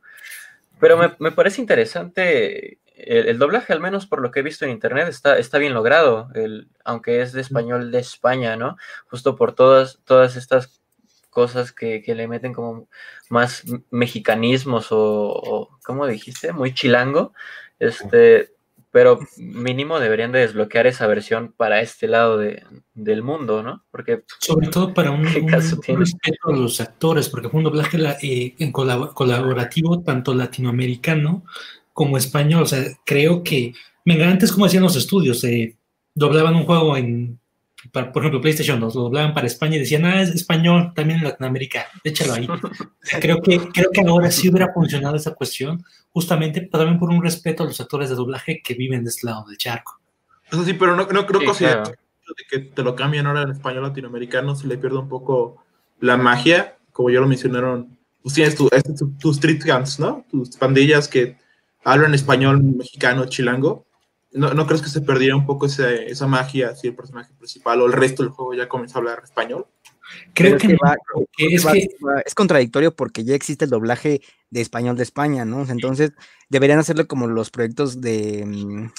[0.80, 4.66] Pero me, me parece interesante el, el doblaje, al menos por lo que he visto
[4.66, 8.78] en internet, está, está bien logrado, el, aunque es de español de España, ¿no?
[9.08, 10.80] Justo por todas, todas estas
[11.30, 12.88] cosas que, que le meten como
[13.30, 16.54] más mexicanismos o, o, ¿cómo dijiste?
[16.54, 17.34] Muy chilango.
[17.80, 18.52] Este,
[18.92, 22.64] pero mínimo deberían de desbloquear esa versión para este lado de,
[22.94, 23.84] del mundo, ¿no?
[23.90, 25.46] Porque Sobre todo para un, ¿Qué un-
[25.96, 30.36] un respeto a los actores, porque fue un doblaje la- eh, en colab- colaborativo tanto
[30.36, 31.44] latinoamericano
[31.94, 32.64] como español.
[32.64, 33.74] O sea, creo que,
[34.06, 35.76] venga, antes como hacían los estudios, eh,
[36.16, 37.40] doblaban un juego en,
[37.92, 41.20] para- por ejemplo, PlayStation 2, lo doblaban para España y decían, ah, es español también
[41.20, 42.48] en Latinoamérica, échalo ahí.
[42.50, 42.60] O
[43.02, 47.22] sea, creo que, creo que ahora sí hubiera funcionado esa cuestión, justamente también por un
[47.24, 50.00] respeto a los actores de doblaje que viven de este lado del charco.
[50.52, 51.98] Eso sí, pero no, no creo Sí, considerar claro.
[52.38, 55.64] de que te lo cambian ahora en español latinoamericano, se le pierde un poco
[56.00, 57.98] la magia, como ya lo mencionaron.
[58.22, 60.24] Pues tienes tu, tu- tus street gangs, ¿no?
[60.32, 61.36] Tus pandillas que
[61.84, 63.86] hablan español mexicano, chilango.
[64.32, 67.82] ¿No, ¿No crees que se perdiera un poco ese- esa magia si el personaje principal
[67.82, 69.68] o el resto del juego ya comenzó a hablar español?
[70.34, 73.66] Creo que, es, no, va- porque es va- que va- es contradictorio porque ya existe
[73.66, 75.66] el doblaje de español de España, ¿no?
[75.70, 76.14] Entonces
[76.50, 78.90] deberían hacerlo como los proyectos de, mm,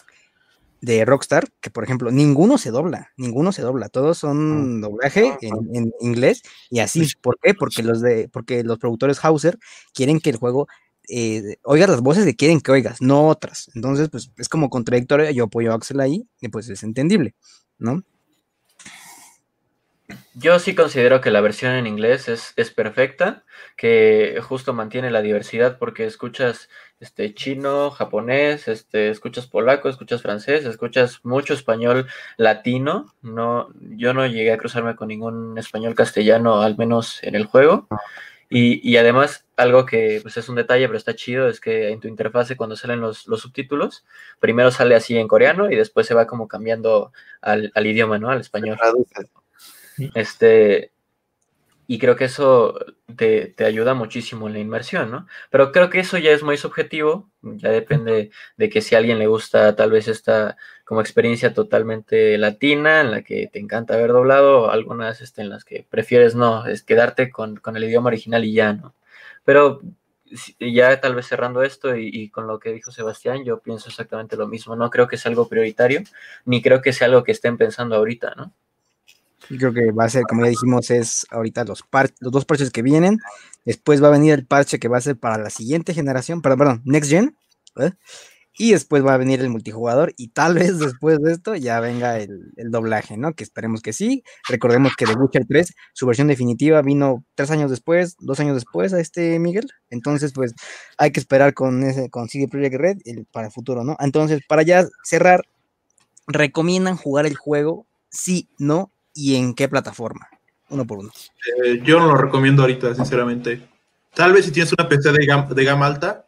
[0.82, 5.55] de Rockstar, que por ejemplo, ninguno se dobla, ninguno se dobla, todos son doblaje en,
[5.74, 7.09] en inglés y así.
[7.22, 7.55] ¿Por qué?
[7.55, 9.59] Porque los de, porque los productores Hauser
[9.95, 10.68] quieren que el juego
[11.09, 13.71] eh, oigas las voces que quieren que oigas, no otras.
[13.75, 17.35] Entonces, pues es como contradictorio, yo apoyo a Axel ahí, y pues es entendible,
[17.79, 18.03] ¿no?
[20.35, 23.45] Yo sí considero que la versión en inglés es, es perfecta,
[23.77, 26.69] que justo mantiene la diversidad porque escuchas
[27.01, 33.15] este chino, japonés, este, escuchas polaco, escuchas francés, escuchas mucho español latino.
[33.23, 37.87] No, yo no llegué a cruzarme con ningún español castellano, al menos en el juego.
[38.57, 41.99] Y, y además, algo que pues, es un detalle, pero está chido, es que en
[41.99, 44.05] tu interfase cuando salen los, los subtítulos,
[44.39, 48.31] primero sale así en coreano y después se va como cambiando al, al idioma, ¿no?
[48.31, 48.79] Al español.
[50.15, 50.93] Este,
[51.89, 52.79] y creo que eso
[53.17, 55.27] te, te ayuda muchísimo en la inmersión, ¿no?
[55.51, 59.19] Pero creo que eso ya es muy subjetivo, ya depende de que si a alguien
[59.19, 64.12] le gusta tal vez esta como experiencia totalmente latina, en la que te encanta haber
[64.12, 68.45] doblado, algunas este, en las que prefieres no, es quedarte con, con el idioma original
[68.45, 68.95] y ya, ¿no?
[69.45, 69.80] Pero
[70.59, 74.37] ya tal vez cerrando esto y, y con lo que dijo Sebastián, yo pienso exactamente
[74.37, 76.03] lo mismo, no creo que sea algo prioritario,
[76.45, 78.53] ni creo que sea algo que estén pensando ahorita, ¿no?
[79.51, 82.47] Yo creo que va a ser, como ya dijimos, es ahorita los, par- los dos
[82.47, 83.18] parches que vienen.
[83.64, 86.59] Después va a venir el parche que va a ser para la siguiente generación, perdón,
[86.59, 87.37] perdón, Next Gen.
[87.76, 87.93] ¿eh?
[88.57, 90.15] Y después va a venir el multijugador.
[90.17, 93.35] Y tal vez después de esto ya venga el, doblaje, ¿no?
[93.35, 94.23] Que esperemos que sí.
[94.49, 98.93] Recordemos que The Witcher 3, su versión definitiva vino tres años después, dos años después
[98.93, 99.71] a este Miguel.
[99.91, 100.55] Entonces, pues
[100.99, 102.99] hay que esperar con ese, con CD Projekt Red
[103.33, 103.97] para el futuro, ¿no?
[104.01, 105.45] Entonces, para ya cerrar,
[106.27, 107.87] ¿recomiendan jugar el juego?
[108.11, 110.29] Sí, no, y en qué plataforma.
[110.69, 111.11] Uno por uno.
[111.65, 113.61] Eh, yo no lo recomiendo ahorita, sinceramente.
[114.15, 116.27] Tal vez si tienes una PC de gama, de gama alta,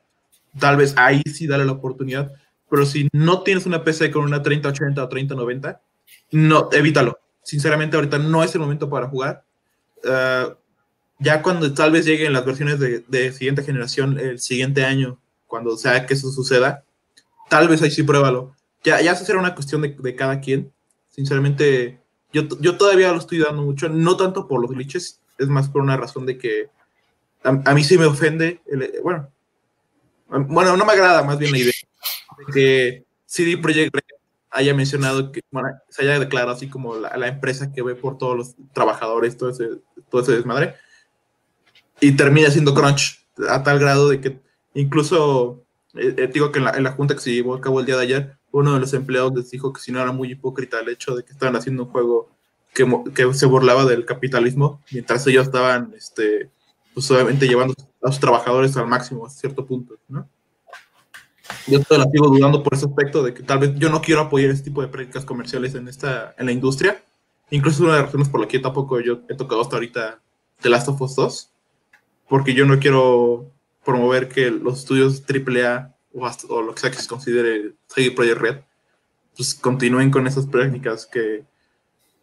[0.59, 2.33] tal vez ahí sí dale la oportunidad.
[2.69, 5.81] Pero si no tienes una PC con una 3080 o 3090,
[6.33, 7.19] no, evítalo.
[7.43, 9.45] Sinceramente, ahorita no es el momento para jugar.
[10.03, 10.47] Eh,
[11.19, 15.77] ya cuando tal vez lleguen las versiones de, de siguiente generación el siguiente año, cuando
[15.77, 16.85] sea que eso suceda,
[17.49, 18.55] tal vez ahí sí pruébalo.
[18.85, 20.73] Ya, ya será una cuestión de, de cada quien.
[21.09, 22.01] Sinceramente,
[22.33, 25.83] yo, yo todavía lo estoy dando mucho, no tanto por los glitches, es más por
[25.83, 26.69] una razón de que
[27.43, 28.61] a, mí sí me ofende,
[29.03, 29.29] bueno,
[30.29, 31.73] bueno, no me agrada más bien la idea
[32.39, 34.03] de que CD Projekt Red
[34.51, 38.17] haya mencionado que, bueno, se haya declarado así como la, la empresa que ve por
[38.19, 39.69] todos los trabajadores, todo ese,
[40.11, 40.77] todo ese desmadre,
[42.01, 44.41] y termina siendo crunch a tal grado de que
[44.75, 45.65] incluso,
[45.95, 47.87] eh, eh, digo que en la, en la junta que se llevó a cabo el
[47.87, 50.81] día de ayer, uno de los empleados les dijo que si no era muy hipócrita
[50.81, 52.31] el hecho de que estaban haciendo un juego
[52.73, 56.51] que, que se burlaba del capitalismo, mientras ellos estaban, este,
[56.97, 60.27] pues obviamente llevando a sus trabajadores al máximo a cierto punto, ¿no?
[61.67, 64.49] Yo todavía sigo dudando por ese aspecto de que tal vez yo no quiero apoyar
[64.51, 67.03] este tipo de prácticas comerciales en esta, en la industria.
[67.51, 70.21] Incluso una de las razones por la que tampoco yo he tocado hasta ahorita
[70.63, 71.51] The Last of Us 2,
[72.31, 73.51] porque yo no quiero
[73.85, 78.11] promover que los estudios AAA o, hasta- o lo que sea que se considere CD
[78.11, 78.57] Projekt Red,
[79.37, 81.45] pues continúen con esas prácticas que,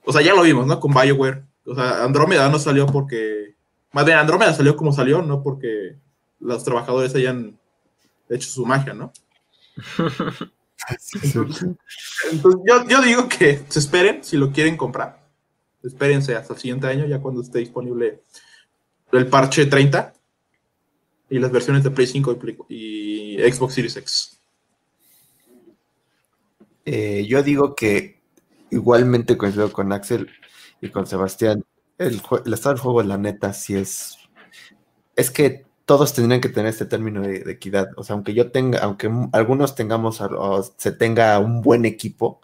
[0.03, 0.80] o sea, ya lo vimos, ¿no?
[0.80, 1.43] Con BioWare.
[1.65, 3.53] O sea, Andrómeda no salió porque,
[3.94, 5.96] más bien Andrómeda salió como salió, no porque
[6.39, 7.58] los trabajadores hayan
[8.30, 9.14] hecho su magia, ¿no?
[11.22, 15.24] Entonces, yo, yo digo que se esperen si lo quieren comprar.
[15.82, 18.22] Espérense hasta el siguiente año, ya cuando esté disponible
[19.12, 20.14] el parche 30
[21.30, 22.39] y las versiones de Play 5
[22.70, 24.39] y, Xbox Series X.
[26.86, 28.22] Eh, yo digo que
[28.72, 30.30] igualmente coincido con Axel
[30.82, 31.64] y con Sebastián.
[31.98, 34.18] El, el estado del juego, la neta, sí es.
[35.16, 37.89] Es que todos tendrían que tener este término de, de equidad.
[37.98, 42.41] O sea, aunque yo tenga, aunque algunos tengamos o se tenga un buen equipo,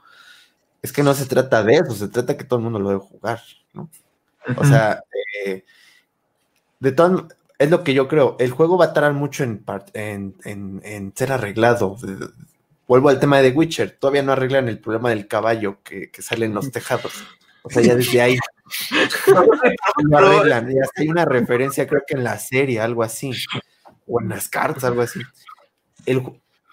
[0.82, 3.02] es que no se trata de eso, se trata que todo el mundo lo debe
[3.02, 3.42] jugar,
[3.74, 3.90] ¿no?
[4.58, 5.04] O sea,
[5.46, 5.64] eh,
[6.80, 7.28] de todo,
[7.58, 8.36] es lo que yo creo.
[8.40, 11.98] El juego va a tardar mucho en, en, en- en ser arreglado.
[12.88, 13.98] Vuelvo al tema de The Witcher.
[14.00, 17.14] Todavía no arreglan el problema del caballo que, que sale en los tejados.
[17.64, 18.38] O sea, ya desde ahí
[20.04, 20.72] lo arreglan.
[20.72, 23.32] Y hasta hay una referencia, creo que en la serie, algo así.
[24.08, 25.22] O en las cartas, algo así.
[26.06, 26.24] El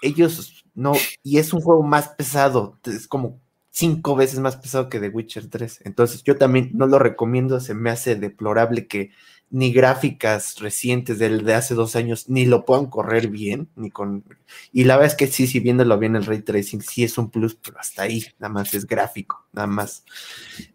[0.02, 0.92] ellos no.
[1.22, 2.78] Y es un juego más pesado.
[2.84, 3.40] Es como
[3.70, 5.82] cinco veces más pesado que The Witcher 3.
[5.84, 7.60] Entonces, yo también no lo recomiendo.
[7.60, 9.10] Se me hace deplorable que
[9.50, 14.24] ni gráficas recientes del de hace dos años, ni lo puedan correr bien, ni con...
[14.72, 17.30] Y la verdad es que sí, si viéndolo bien el ray tracing, sí es un
[17.30, 20.04] plus, pero hasta ahí, nada más es gráfico, nada más.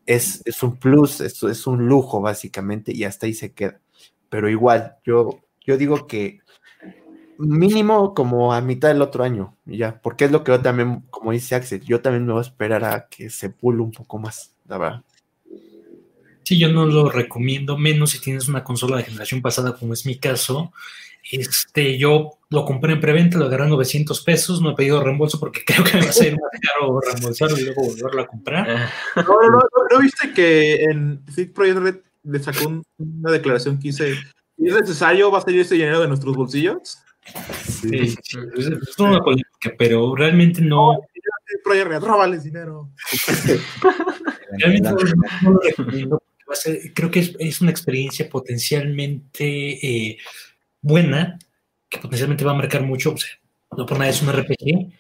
[0.06, 3.80] Es, es un plus, es, es un lujo básicamente, y hasta ahí se queda.
[4.30, 6.40] Pero igual, yo, yo digo que
[7.38, 11.32] mínimo como a mitad del otro año, ya, porque es lo que yo también, como
[11.32, 14.56] dice Axel, yo también me voy a esperar a que se pule un poco más,
[14.66, 15.04] la verdad.
[16.44, 20.06] Sí, yo no lo recomiendo, menos si tienes una consola de generación pasada, como es
[20.06, 20.74] mi caso.
[21.32, 25.40] Este, yo lo compré en preventa, lo agarré a 900 pesos, no he pedido reembolso
[25.40, 28.68] porque creo que me va a ser más caro reembolsarlo y luego volverlo a comprar.
[29.16, 29.62] No, no, no,
[29.92, 34.74] ¿no viste que en Thick Project Red le sacó un- una declaración que dice, es
[34.74, 36.98] necesario, va a salir ese dinero de nuestros bolsillos?
[37.64, 40.98] Sí, sí, es, es una polémica, pero realmente no,
[41.64, 42.90] Project Red, róbales dinero.
[44.58, 44.90] realmente
[45.44, 46.24] no lo recomiendo.
[46.50, 49.46] Va a ser- creo que es, es una experiencia potencialmente
[50.10, 50.18] eh,
[50.82, 51.40] buena,
[51.90, 53.14] que potencialmente va a marcar mucho.
[53.14, 53.30] O sea,
[53.78, 54.92] no por nada es un RPG.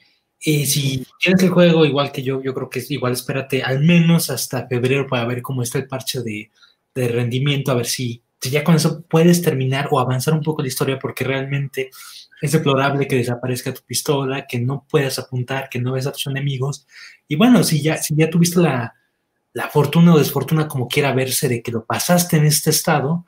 [0.43, 3.81] Eh, si tienes el juego igual que yo, yo creo que es igual, espérate al
[3.83, 6.49] menos hasta febrero para ver cómo está el parche de,
[6.95, 10.61] de rendimiento, a ver si, si ya con eso puedes terminar o avanzar un poco
[10.63, 11.91] la historia, porque realmente
[12.41, 16.25] es deplorable que desaparezca tu pistola, que no puedas apuntar, que no ves a tus
[16.27, 16.87] enemigos.
[17.27, 18.95] Y bueno, si ya, si ya tuviste la,
[19.53, 23.25] la fortuna o desfortuna, como quiera verse, de que lo pasaste en este estado,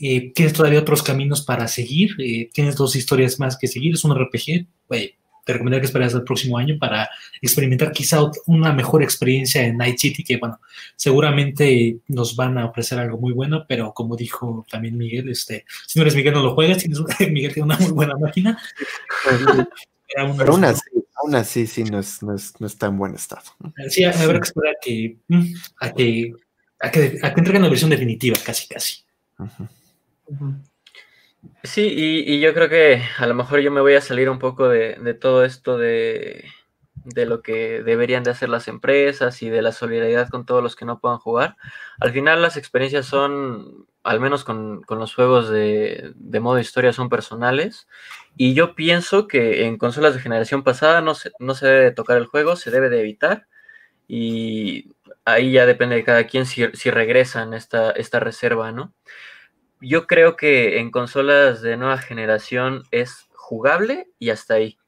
[0.00, 4.04] eh, tienes todavía otros caminos para seguir, eh, tienes dos historias más que seguir, es
[4.04, 5.14] un RPG, eh,
[5.44, 7.08] te recomendaría que esperas el próximo año para
[7.40, 10.60] experimentar quizá una mejor experiencia en Night City, que bueno,
[10.94, 15.98] seguramente nos van a ofrecer algo muy bueno, pero como dijo también Miguel, este, si
[15.98, 17.00] no eres Miguel no lo juegas, tienes
[17.32, 18.58] Miguel tiene una muy buena máquina.
[20.08, 20.82] Era un- Pero aún así,
[21.22, 23.42] aún así sí no, es, no, es, no está en buen estado.
[23.88, 25.46] Sí, habrá que esperar que, mm,
[25.80, 26.32] a que,
[26.80, 29.04] a que, a que entreguen la versión definitiva, casi, casi.
[31.62, 34.38] Sí, y, y yo creo que a lo mejor yo me voy a salir un
[34.38, 36.44] poco de, de todo esto de,
[37.04, 40.76] de lo que deberían de hacer las empresas y de la solidaridad con todos los
[40.76, 41.56] que no puedan jugar.
[42.00, 46.92] Al final las experiencias son, al menos con, con los juegos de, de modo historia,
[46.92, 47.86] son personales.
[48.36, 52.16] Y yo pienso que en consolas de generación pasada no se, no se debe tocar
[52.16, 53.46] el juego, se debe de evitar.
[54.06, 54.94] Y
[55.26, 58.94] ahí ya depende de cada quien si, si regresan esta, esta reserva, ¿no?
[59.80, 64.78] Yo creo que en consolas de nueva generación es jugable y hasta ahí.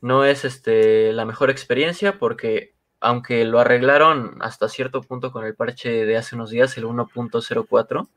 [0.00, 2.73] No es este, la mejor experiencia porque
[3.04, 8.08] aunque lo arreglaron hasta cierto punto con el parche de hace unos días, el 1.04,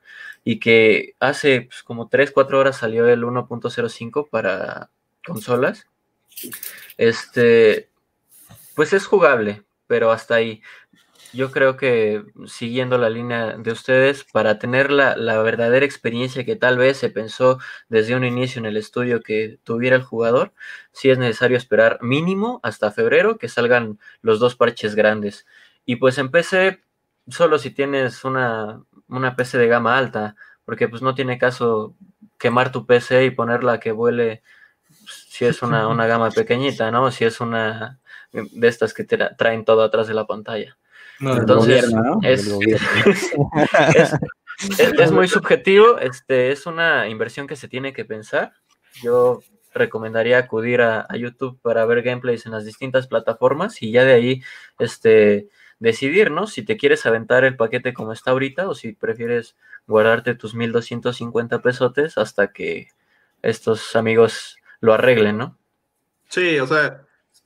[0.44, 4.90] y que hace pues, como 3, 4 horas salió el 1.05 para
[5.26, 5.88] consolas,
[6.98, 7.90] este,
[8.76, 10.62] pues es jugable, pero hasta ahí.
[11.38, 15.14] Yo creo que siguiendo la línea de ustedes, para tener la,
[15.44, 17.60] verdadera experiencia que tal vez se pensó
[17.90, 20.54] desde un inicio en el estudio que tuviera el jugador,
[20.92, 25.46] sí es necesario esperar mínimo hasta febrero que salgan los dos parches grandes.
[25.86, 26.82] Y pues en PC,
[27.28, 30.36] solo si tienes una, una PC de gama alta,
[30.66, 31.96] porque pues no tiene caso
[32.40, 34.42] quemar tu PC y ponerla que vuele
[35.30, 37.12] si es una, una gama pequeñita, ¿no?
[37.12, 38.00] Si es una
[38.32, 40.78] de estas que te traen todo atrás de la pantalla.
[41.20, 42.28] No, Entonces, gobierno, ¿no?
[42.28, 42.48] es,
[43.06, 43.34] es,
[44.80, 48.54] es, es, muy subjetivo, este, es una inversión que se tiene que pensar.
[49.02, 49.42] Yo
[49.74, 54.14] recomendaría acudir a, a, YouTube para ver gameplays en las distintas plataformas y ya de
[54.14, 54.42] ahí
[54.80, 55.50] este,
[55.80, 56.48] decidir, ¿no?
[56.48, 59.56] Si te quieres aventar el paquete como está ahorita o si prefieres
[59.86, 62.90] guardarte tus 1250 pesotes hasta que
[63.42, 65.58] estos amigos lo arreglen, ¿no?
[66.30, 67.04] Sí, o sea,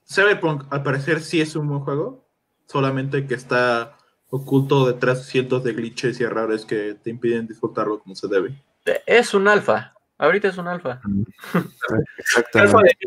[0.10, 2.26] Cyberpunk al parecer sí es un buen juego,
[2.72, 3.98] solamente que está
[4.30, 8.64] oculto detrás de cientos de glitches y errores que te impiden disfrutarlo como se debe.
[9.06, 11.02] Es un alfa, ahorita es un alfa.
[12.18, 12.98] Exactamente.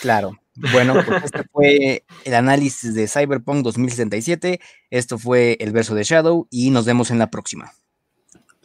[0.00, 0.38] Claro.
[0.72, 4.60] Bueno, pues este fue el análisis de Cyberpunk 2067.
[4.90, 7.72] Esto fue el verso de Shadow y nos vemos en la próxima.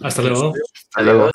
[0.01, 0.53] Hasta luego.
[0.89, 1.31] Hasta luego.